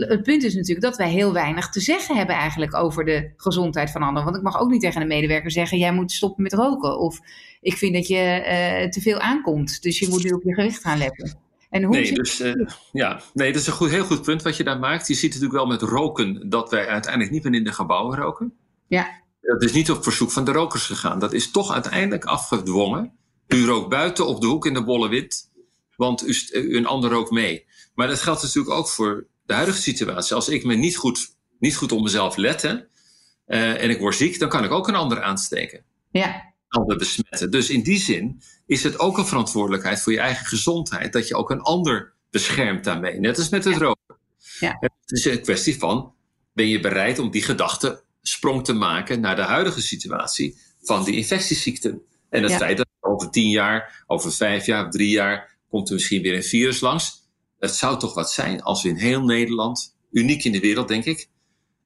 het 0.09 0.23
punt 0.23 0.43
is 0.43 0.55
natuurlijk 0.55 0.87
dat 0.87 0.97
wij 0.97 1.11
heel 1.11 1.33
weinig 1.33 1.69
te 1.69 1.81
zeggen 1.81 2.17
hebben 2.17 2.35
eigenlijk 2.35 2.75
over 2.75 3.05
de 3.05 3.31
gezondheid 3.37 3.91
van 3.91 4.03
anderen. 4.03 4.25
Want 4.25 4.37
ik 4.37 4.43
mag 4.43 4.61
ook 4.61 4.71
niet 4.71 4.81
tegen 4.81 5.01
een 5.01 5.07
medewerker 5.07 5.51
zeggen, 5.51 5.79
jij 5.79 5.93
moet 5.93 6.13
stoppen 6.13 6.43
met 6.43 6.53
roken. 6.53 6.99
Of 6.99 7.19
ik 7.61 7.77
vind 7.77 7.95
dat 7.95 8.07
je 8.07 8.45
uh, 8.85 8.89
te 8.89 9.01
veel 9.01 9.19
aankomt, 9.19 9.83
dus 9.83 9.99
je 9.99 10.09
moet 10.09 10.25
nu 10.25 10.31
op 10.31 10.43
je 10.43 10.55
gewicht 10.55 10.83
gaan 10.83 10.99
letten. 10.99 11.39
En 11.71 11.83
hoe 11.83 11.95
nee, 11.95 12.13
dus, 12.13 12.41
uh, 12.41 12.67
ja, 12.93 13.21
nee, 13.35 13.53
dat 13.53 13.61
is 13.61 13.67
een 13.67 13.73
goed, 13.73 13.91
heel 13.91 14.05
goed 14.05 14.23
punt 14.23 14.43
wat 14.43 14.57
je 14.57 14.65
daar 14.65 14.79
maakt. 14.79 15.09
Je 15.09 15.15
ziet 15.15 15.33
natuurlijk 15.33 15.59
wel 15.59 15.67
met 15.67 15.83
roken 15.83 16.51
dat 16.51 16.71
wij 16.71 16.87
uiteindelijk 16.87 17.33
niet 17.33 17.45
meer 17.45 17.55
in 17.55 17.65
de 17.65 17.73
gebouwen 17.73 18.17
roken. 18.17 18.53
Ja. 18.87 19.27
Dat 19.49 19.63
is 19.63 19.73
niet 19.73 19.91
op 19.91 20.03
verzoek 20.03 20.31
van 20.31 20.45
de 20.45 20.53
rokers 20.53 20.85
gegaan. 20.85 21.19
Dat 21.19 21.33
is 21.33 21.51
toch 21.51 21.73
uiteindelijk 21.73 22.25
afgedwongen. 22.25 23.13
U 23.47 23.67
rookt 23.67 23.89
buiten 23.89 24.27
op 24.27 24.41
de 24.41 24.47
hoek 24.47 24.67
in 24.67 24.75
de 24.75 24.85
bolle 24.85 25.09
wit, 25.09 25.51
want 25.97 26.27
u, 26.27 26.77
een 26.77 26.87
ander 26.87 27.11
rookt 27.11 27.31
mee. 27.31 27.67
Maar 27.95 28.09
dat 28.09 28.21
geldt 28.21 28.43
natuurlijk 28.43 28.75
ook 28.75 28.89
voor 28.89 29.27
de 29.47 29.55
huidige 29.55 29.81
situatie. 29.81 30.35
Als 30.35 30.49
ik 30.49 30.65
me 30.65 30.75
niet 30.75 30.97
goed, 30.97 31.37
niet 31.59 31.77
goed 31.77 31.93
op 31.93 32.03
mezelf 32.03 32.37
let 32.37 32.65
uh, 32.65 33.83
en 33.83 33.91
ik 33.91 33.99
word 33.99 34.15
ziek, 34.15 34.39
dan 34.39 34.49
kan 34.49 34.65
ik 34.65 34.71
ook 34.71 34.89
een 34.89 34.95
ander 34.95 35.23
aansteken. 35.23 35.85
Ja. 36.11 36.55
Ander 36.69 36.97
besmetten. 36.97 37.51
Dus 37.51 37.71
in 37.71 37.83
die 37.83 37.99
zin 37.99 38.43
is 38.67 38.83
het 38.83 38.99
ook 38.99 39.19
een 39.19 39.27
verantwoordelijkheid 39.27 40.01
voor 40.03 40.13
je 40.13 40.21
eigen 40.21 40.47
gezondheid 40.47 41.13
dat 41.13 41.29
je 41.29 41.37
ook 41.37 41.51
een 41.51 41.61
ander 41.61 42.15
beschermt 42.31 42.85
daarmee. 42.85 43.21
Net 43.21 43.39
als 43.39 43.49
met 43.49 43.65
het 43.65 43.77
roken. 43.77 44.17
Ja. 44.59 44.77
Het 44.81 44.93
is 45.11 45.25
een 45.25 45.43
kwestie 45.43 45.79
van, 45.79 46.15
ben 46.53 46.69
je 46.69 46.81
bereid 46.81 47.19
om 47.19 47.31
die 47.31 47.43
gedachte 47.43 48.07
sprong 48.29 48.65
te 48.65 48.73
maken 48.73 49.21
naar 49.21 49.37
de 49.37 49.43
huidige 49.43 49.83
situatie 49.83 50.57
van 50.83 51.05
die 51.05 51.17
infectieziekten? 51.17 52.03
En 52.31 52.43
het 52.43 52.53
feit 52.53 52.77
dat 52.77 52.87
over 53.01 53.31
tien 53.31 53.51
jaar, 53.51 54.05
over 54.07 54.33
vijf 54.33 54.67
jaar, 54.67 54.91
drie 54.91 55.11
jaar 55.11 55.57
komt 55.69 55.89
er 55.89 55.95
misschien 55.95 56.23
weer 56.23 56.35
een 56.35 56.43
virus 56.43 56.81
langs. 56.81 57.27
Het 57.59 57.75
zou 57.75 57.99
toch 57.99 58.15
wat 58.15 58.33
zijn 58.33 58.63
als 58.63 58.83
we 58.83 58.89
in 58.89 58.97
heel 58.97 59.23
Nederland, 59.23 59.97
uniek 60.11 60.45
in 60.45 60.53
de 60.53 60.61
wereld 60.61 60.89
denk 60.89 61.05
ik, 61.05 61.29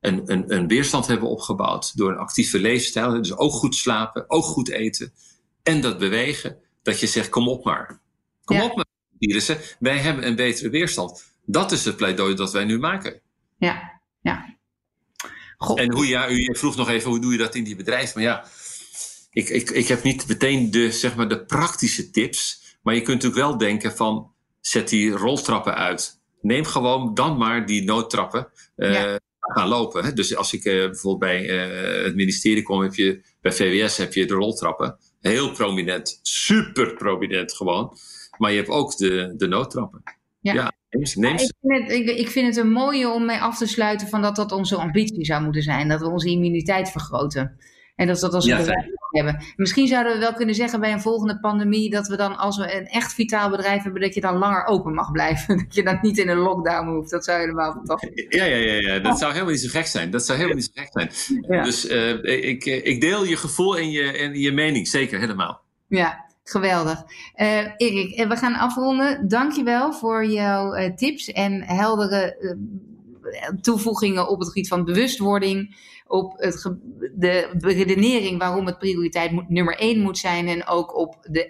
een, 0.01 0.23
een, 0.33 0.55
een 0.55 0.69
weerstand 0.69 1.07
hebben 1.07 1.29
opgebouwd 1.29 1.97
door 1.97 2.11
een 2.11 2.19
actieve 2.19 2.59
leefstijl. 2.59 3.11
Dus 3.11 3.37
ook 3.37 3.53
goed 3.53 3.75
slapen, 3.75 4.31
ook 4.31 4.45
goed 4.45 4.69
eten 4.69 5.13
en 5.63 5.81
dat 5.81 5.99
bewegen. 5.99 6.57
Dat 6.83 7.01
je 7.01 7.07
zegt, 7.07 7.29
kom 7.29 7.49
op 7.49 7.65
maar. 7.65 8.01
Kom 8.45 8.61
op 8.61 8.77
maar, 8.77 8.87
virussen. 9.19 9.59
Wij 9.79 9.99
hebben 9.99 10.27
een 10.27 10.37
betere 10.37 10.71
weerstand. 10.71 11.35
Dat 11.45 11.73
is 11.73 11.85
het 11.85 11.97
pleidooi 11.97 12.35
dat 12.35 12.53
wij 12.53 12.65
nu 12.65 12.79
maken. 12.79 13.21
Ja, 13.59 14.01
ja. 14.21 14.57
En 15.75 15.93
hoe, 15.93 16.07
ja, 16.07 16.31
u 16.31 16.57
vroeg 16.57 16.77
nog 16.77 16.89
even, 16.89 17.11
hoe 17.11 17.21
doe 17.21 17.33
je 17.33 17.39
dat 17.39 17.55
in 17.55 17.65
die 17.65 17.77
bedrijf? 17.77 18.15
Maar 18.15 18.25
ja, 18.25 18.45
ik, 19.31 19.49
ik, 19.49 19.71
ik 19.71 19.89
heb 19.89 20.03
niet 20.03 20.29
meteen 20.29 20.71
de, 20.71 20.91
zeg 20.91 21.17
maar, 21.17 21.29
de 21.29 21.45
praktische 21.45 22.11
tips. 22.11 22.61
Maar 22.83 22.95
je 22.95 23.03
kunt 23.03 23.23
natuurlijk 23.23 23.49
wel 23.49 23.59
denken 23.59 23.97
van, 23.97 24.33
zet 24.61 24.89
die 24.89 25.11
roltrappen 25.11 25.75
uit. 25.75 26.21
Neem 26.41 26.65
gewoon 26.65 27.15
dan 27.15 27.37
maar 27.37 27.67
die 27.67 27.85
noodtrappen. 27.85 28.49
Uh, 28.77 29.15
gaan 29.43 29.69
lopen. 29.69 30.05
Hè? 30.05 30.13
Dus 30.13 30.37
als 30.37 30.53
ik 30.53 30.65
uh, 30.65 30.73
bijvoorbeeld 30.73 31.19
bij 31.19 31.43
uh, 31.43 32.05
het 32.05 32.15
ministerie 32.15 32.63
kom, 32.63 32.81
heb 32.81 32.95
je 32.95 33.23
bij 33.41 33.53
VWS 33.53 33.97
heb 33.97 34.13
je 34.13 34.27
de 34.27 34.35
roltrappen. 34.35 34.99
Heel 35.21 35.53
prominent, 35.53 36.19
super 36.23 36.95
prominent 36.95 37.53
gewoon. 37.53 37.97
Maar 38.39 38.51
je 38.51 38.57
hebt 38.57 38.69
ook 38.69 38.97
de, 38.97 39.35
de 39.37 39.47
noodtrappen. 39.47 40.03
Ja. 40.43 40.73
Ik, 40.89 41.09
vind 41.09 41.41
het, 41.61 41.91
ik, 41.91 42.09
ik, 42.09 42.29
vind 42.29 42.47
het 42.47 42.57
een 42.57 42.73
mooie 42.73 43.09
om 43.09 43.25
mee 43.25 43.41
af 43.41 43.59
te 43.59 43.67
sluiten 43.67 44.09
van 44.09 44.23
dat 44.23 44.37
dat 44.37 44.53
onze 44.53 44.77
ambitie 44.77 45.25
zou 45.25 45.43
moeten 45.43 45.63
zijn. 45.63 45.89
Dat 45.89 46.01
we 46.01 46.11
onze 46.11 46.31
immuniteit 46.31 46.91
vergroten. 46.91 47.57
En 47.97 48.07
dat 48.07 48.17
we 48.17 48.23
dat 48.23 48.35
als 48.35 48.45
ja, 48.45 48.57
bedrijf 48.57 48.87
hebben. 49.11 49.45
Misschien 49.57 49.87
zouden 49.87 50.13
we 50.13 50.19
wel 50.19 50.35
kunnen 50.35 50.55
zeggen 50.55 50.81
bij 50.81 50.93
een 50.93 51.01
volgende 51.01 51.41
pandemie 51.41 51.91
dat 51.91 52.09
we 52.09 52.17
dan, 52.17 52.37
als 52.37 52.57
we 52.57 52.77
een 52.77 52.87
echt 52.87 53.15
vitaal 53.15 53.51
bedrijf 53.51 53.83
hebben, 53.83 54.03
dat 54.03 54.15
je 54.15 54.21
dan 54.21 54.37
langer 54.37 54.65
open 54.65 54.95
mag 54.95 55.11
blijven. 55.11 55.57
Dat 55.63 55.75
je 55.75 55.83
dan 55.83 55.99
niet 56.03 56.19
in 56.19 56.29
een 56.29 56.39
lockdown 56.39 56.89
hoeft. 56.89 57.11
Dat 57.11 57.25
zou 57.25 57.41
helemaal 57.41 57.73
fantastisch 57.73 58.27
Ja, 58.29 58.45
ja, 58.45 58.57
ja, 58.57 58.73
ja. 58.73 58.99
dat 58.99 59.19
zou 59.19 59.33
helemaal 59.33 59.53
niet 59.53 59.63
zo 59.63 59.69
gek 59.69 59.87
zijn. 59.87 60.11
Dat 60.11 60.25
zou 60.25 60.39
helemaal 60.39 60.61
niet 60.61 60.71
zo 60.75 60.83
gek 60.83 60.91
zijn. 60.93 61.63
Dus 61.65 61.91
uh, 61.91 62.49
ik, 62.49 62.65
ik 62.65 63.01
deel 63.01 63.25
je 63.25 63.37
gevoel 63.37 63.79
en 63.79 63.91
je, 63.91 64.03
en 64.03 64.35
je 64.41 64.53
mening, 64.53 64.89
zeker 64.89 65.19
helemaal. 65.19 65.61
Ja, 65.87 66.32
Geweldig. 66.45 67.03
Uh, 67.37 67.69
Erik, 67.77 68.29
we 68.29 68.37
gaan 68.37 68.55
afronden. 68.55 69.29
Dankjewel 69.29 69.93
voor 69.93 70.27
jouw 70.27 70.77
uh, 70.77 70.95
tips 70.95 71.33
en 71.33 71.63
heldere 71.63 72.37
toevoegingen 73.61 74.29
op 74.29 74.39
het 74.39 74.49
gebied 74.49 74.69
van 74.69 74.85
bewustwording 74.85 75.91
op 76.07 76.33
het, 76.37 76.75
de 77.15 77.49
redenering 77.59 78.39
waarom 78.39 78.67
het 78.67 78.79
prioriteit 78.79 79.31
moet, 79.31 79.49
nummer 79.49 79.77
één 79.77 80.01
moet 80.01 80.19
zijn. 80.19 80.49
En 80.49 80.67
ook 80.67 80.97
op 80.97 81.17
de 81.31 81.47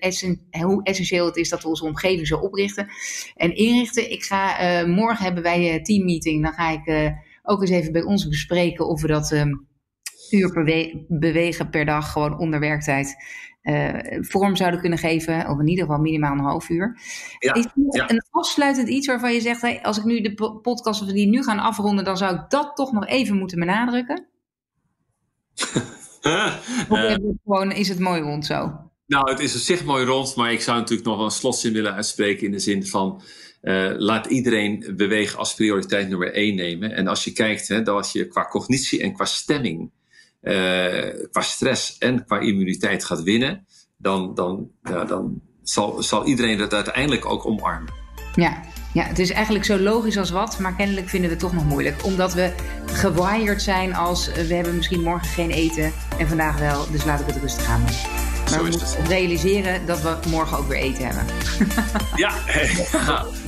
hoe 0.61 0.83
essentieel 0.83 1.27
het 1.27 1.37
is 1.37 1.49
dat 1.49 1.63
we 1.63 1.69
onze 1.69 1.85
omgeving 1.85 2.27
zo 2.27 2.37
oprichten 2.37 2.89
en 3.37 3.57
inrichten. 3.57 4.11
Ik 4.11 4.23
ga, 4.23 4.87
morgen 4.87 5.25
hebben 5.25 5.43
wij 5.43 5.75
een 5.75 5.83
teammeeting. 5.83 6.43
Dan 6.43 6.53
ga 6.53 6.71
ik 6.71 7.13
ook 7.43 7.61
eens 7.61 7.71
even 7.71 7.93
bij 7.93 8.03
ons 8.03 8.29
bespreken 8.29 8.87
of 8.87 9.01
we 9.01 9.07
dat 9.07 9.33
um, 9.33 9.67
uur 10.31 10.53
bewegen 11.09 11.71
per 11.71 11.85
dag 11.85 12.13
gewoon 12.13 12.39
onder 12.39 12.61
werktijd 12.61 13.17
vorm 14.21 14.57
zouden 14.57 14.81
kunnen 14.81 14.99
geven. 14.99 15.49
Of 15.49 15.59
in 15.59 15.69
ieder 15.69 15.85
geval 15.85 16.01
minimaal 16.01 16.33
een 16.33 16.45
half 16.45 16.69
uur. 16.69 16.99
Ja, 17.39 17.55
is 17.55 17.67
ja. 17.91 18.11
een 18.11 18.23
afsluitend 18.31 18.89
iets 18.89 19.07
waarvan 19.07 19.33
je 19.33 19.41
zegt, 19.41 19.61
hey, 19.61 19.83
als 19.83 19.99
ik 19.99 20.05
nu 20.05 20.21
de 20.21 20.59
podcast 20.63 21.03
of 21.03 21.09
die 21.09 21.29
nu 21.29 21.43
gaan 21.43 21.59
afronden, 21.59 22.05
dan 22.05 22.17
zou 22.17 22.35
ik 22.35 22.45
dat 22.49 22.77
toch 22.77 22.93
nog 22.93 23.07
even 23.07 23.37
moeten 23.37 23.59
benadrukken? 23.59 24.27
of 26.89 27.17
gewoon, 27.45 27.73
is 27.73 27.89
het 27.89 27.99
mooi 27.99 28.21
rond 28.21 28.47
zo? 28.47 28.91
Nou, 29.07 29.31
het 29.31 29.41
is 29.41 29.55
op 29.55 29.61
zich 29.61 29.85
mooi 29.85 30.05
rond, 30.05 30.37
maar 30.37 30.53
ik 30.53 30.61
zou 30.61 30.79
natuurlijk 30.79 31.09
nog 31.09 31.17
wel 31.17 31.25
een 31.25 31.31
slotzin 31.31 31.73
willen 31.73 31.95
uitspreken 31.95 32.47
in 32.47 32.53
de 32.53 32.59
zin 32.59 32.87
van 32.87 33.23
uh, 33.63 33.93
laat 33.97 34.27
iedereen 34.27 34.93
bewegen 34.97 35.39
als 35.39 35.55
prioriteit 35.55 36.09
nummer 36.09 36.33
één 36.33 36.55
nemen. 36.55 36.93
En 36.93 37.07
als 37.07 37.25
je 37.25 37.33
kijkt, 37.33 37.69
hè, 37.69 37.83
dat 37.83 38.13
je 38.13 38.29
qua 38.29 38.49
cognitie 38.49 39.03
en 39.03 39.13
qua 39.13 39.25
stemming, 39.25 39.91
qua 41.31 41.43
stress 41.43 41.99
en 41.99 42.25
qua 42.25 42.39
immuniteit 42.39 43.05
gaat 43.05 43.23
winnen, 43.23 43.67
dan, 43.97 44.35
dan, 44.35 44.71
ja, 44.83 45.05
dan 45.05 45.41
zal, 45.63 46.03
zal 46.03 46.27
iedereen 46.27 46.59
dat 46.59 46.75
uiteindelijk 46.75 47.27
ook 47.27 47.47
omarmen. 47.47 47.93
Ja, 48.35 48.61
ja, 48.93 49.05
het 49.05 49.19
is 49.19 49.31
eigenlijk 49.31 49.65
zo 49.65 49.79
logisch 49.79 50.19
als 50.19 50.31
wat, 50.31 50.59
maar 50.59 50.75
kennelijk 50.75 51.09
vinden 51.09 51.29
we 51.29 51.35
het 51.35 51.45
toch 51.45 51.55
nog 51.55 51.65
moeilijk. 51.65 52.05
Omdat 52.05 52.35
we 52.35 52.53
gewired 52.87 53.63
zijn 53.63 53.95
als 53.95 54.29
eh, 54.29 54.47
we 54.47 54.55
hebben 54.55 54.77
misschien 54.77 55.03
morgen 55.03 55.29
geen 55.29 55.51
eten 55.51 55.93
en 56.19 56.29
vandaag 56.29 56.59
wel, 56.59 56.91
dus 56.91 57.05
laat 57.05 57.21
ik 57.21 57.27
het 57.27 57.37
rustig 57.37 57.67
aan. 57.67 57.85
Maar 58.53 58.73
zo 58.73 58.79
we 58.79 58.79
moeten 58.79 59.07
realiseren 59.07 59.87
dat 59.87 60.03
we 60.03 60.17
morgen 60.29 60.59
ook 60.59 60.69
weer 60.69 60.79
eten 60.79 61.05
hebben. 61.07 61.25
ja, 62.17 62.31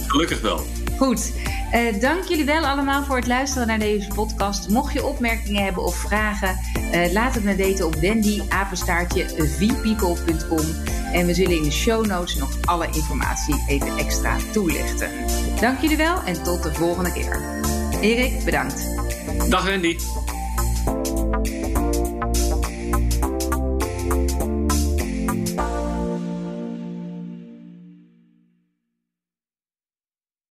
gelukkig 0.07 0.41
wel. 0.41 0.67
Goed. 0.97 1.33
Uh, 1.75 2.01
dank 2.01 2.25
jullie 2.25 2.45
wel 2.45 2.67
allemaal 2.67 3.05
voor 3.05 3.17
het 3.17 3.27
luisteren 3.27 3.67
naar 3.67 3.79
deze 3.79 4.09
podcast. 4.15 4.69
Mocht 4.69 4.93
je 4.93 5.07
opmerkingen 5.07 5.65
hebben 5.65 5.85
of 5.85 5.97
vragen, 5.97 6.59
uh, 6.95 7.13
laat 7.13 7.35
het 7.35 7.45
me 7.45 7.55
weten 7.55 7.87
op 7.87 7.95
wendyapenstaartje 7.95 9.29
vpeople.com. 9.59 10.67
En 11.13 11.27
we 11.27 11.35
zullen 11.35 11.57
in 11.57 11.63
de 11.63 11.71
show 11.71 12.07
notes 12.07 12.35
nog 12.35 12.51
alle 12.65 12.87
informatie 12.93 13.65
even 13.69 13.97
extra 13.99 14.37
toelichten. 14.53 15.11
Dank 15.61 15.81
jullie 15.81 15.97
wel 15.97 16.23
en 16.23 16.43
tot 16.43 16.63
de 16.63 16.75
volgende 16.75 17.13
keer. 17.13 17.63
Erik, 18.01 18.45
bedankt. 18.45 18.89
Dag 19.49 19.65
Wendy. 19.65 19.97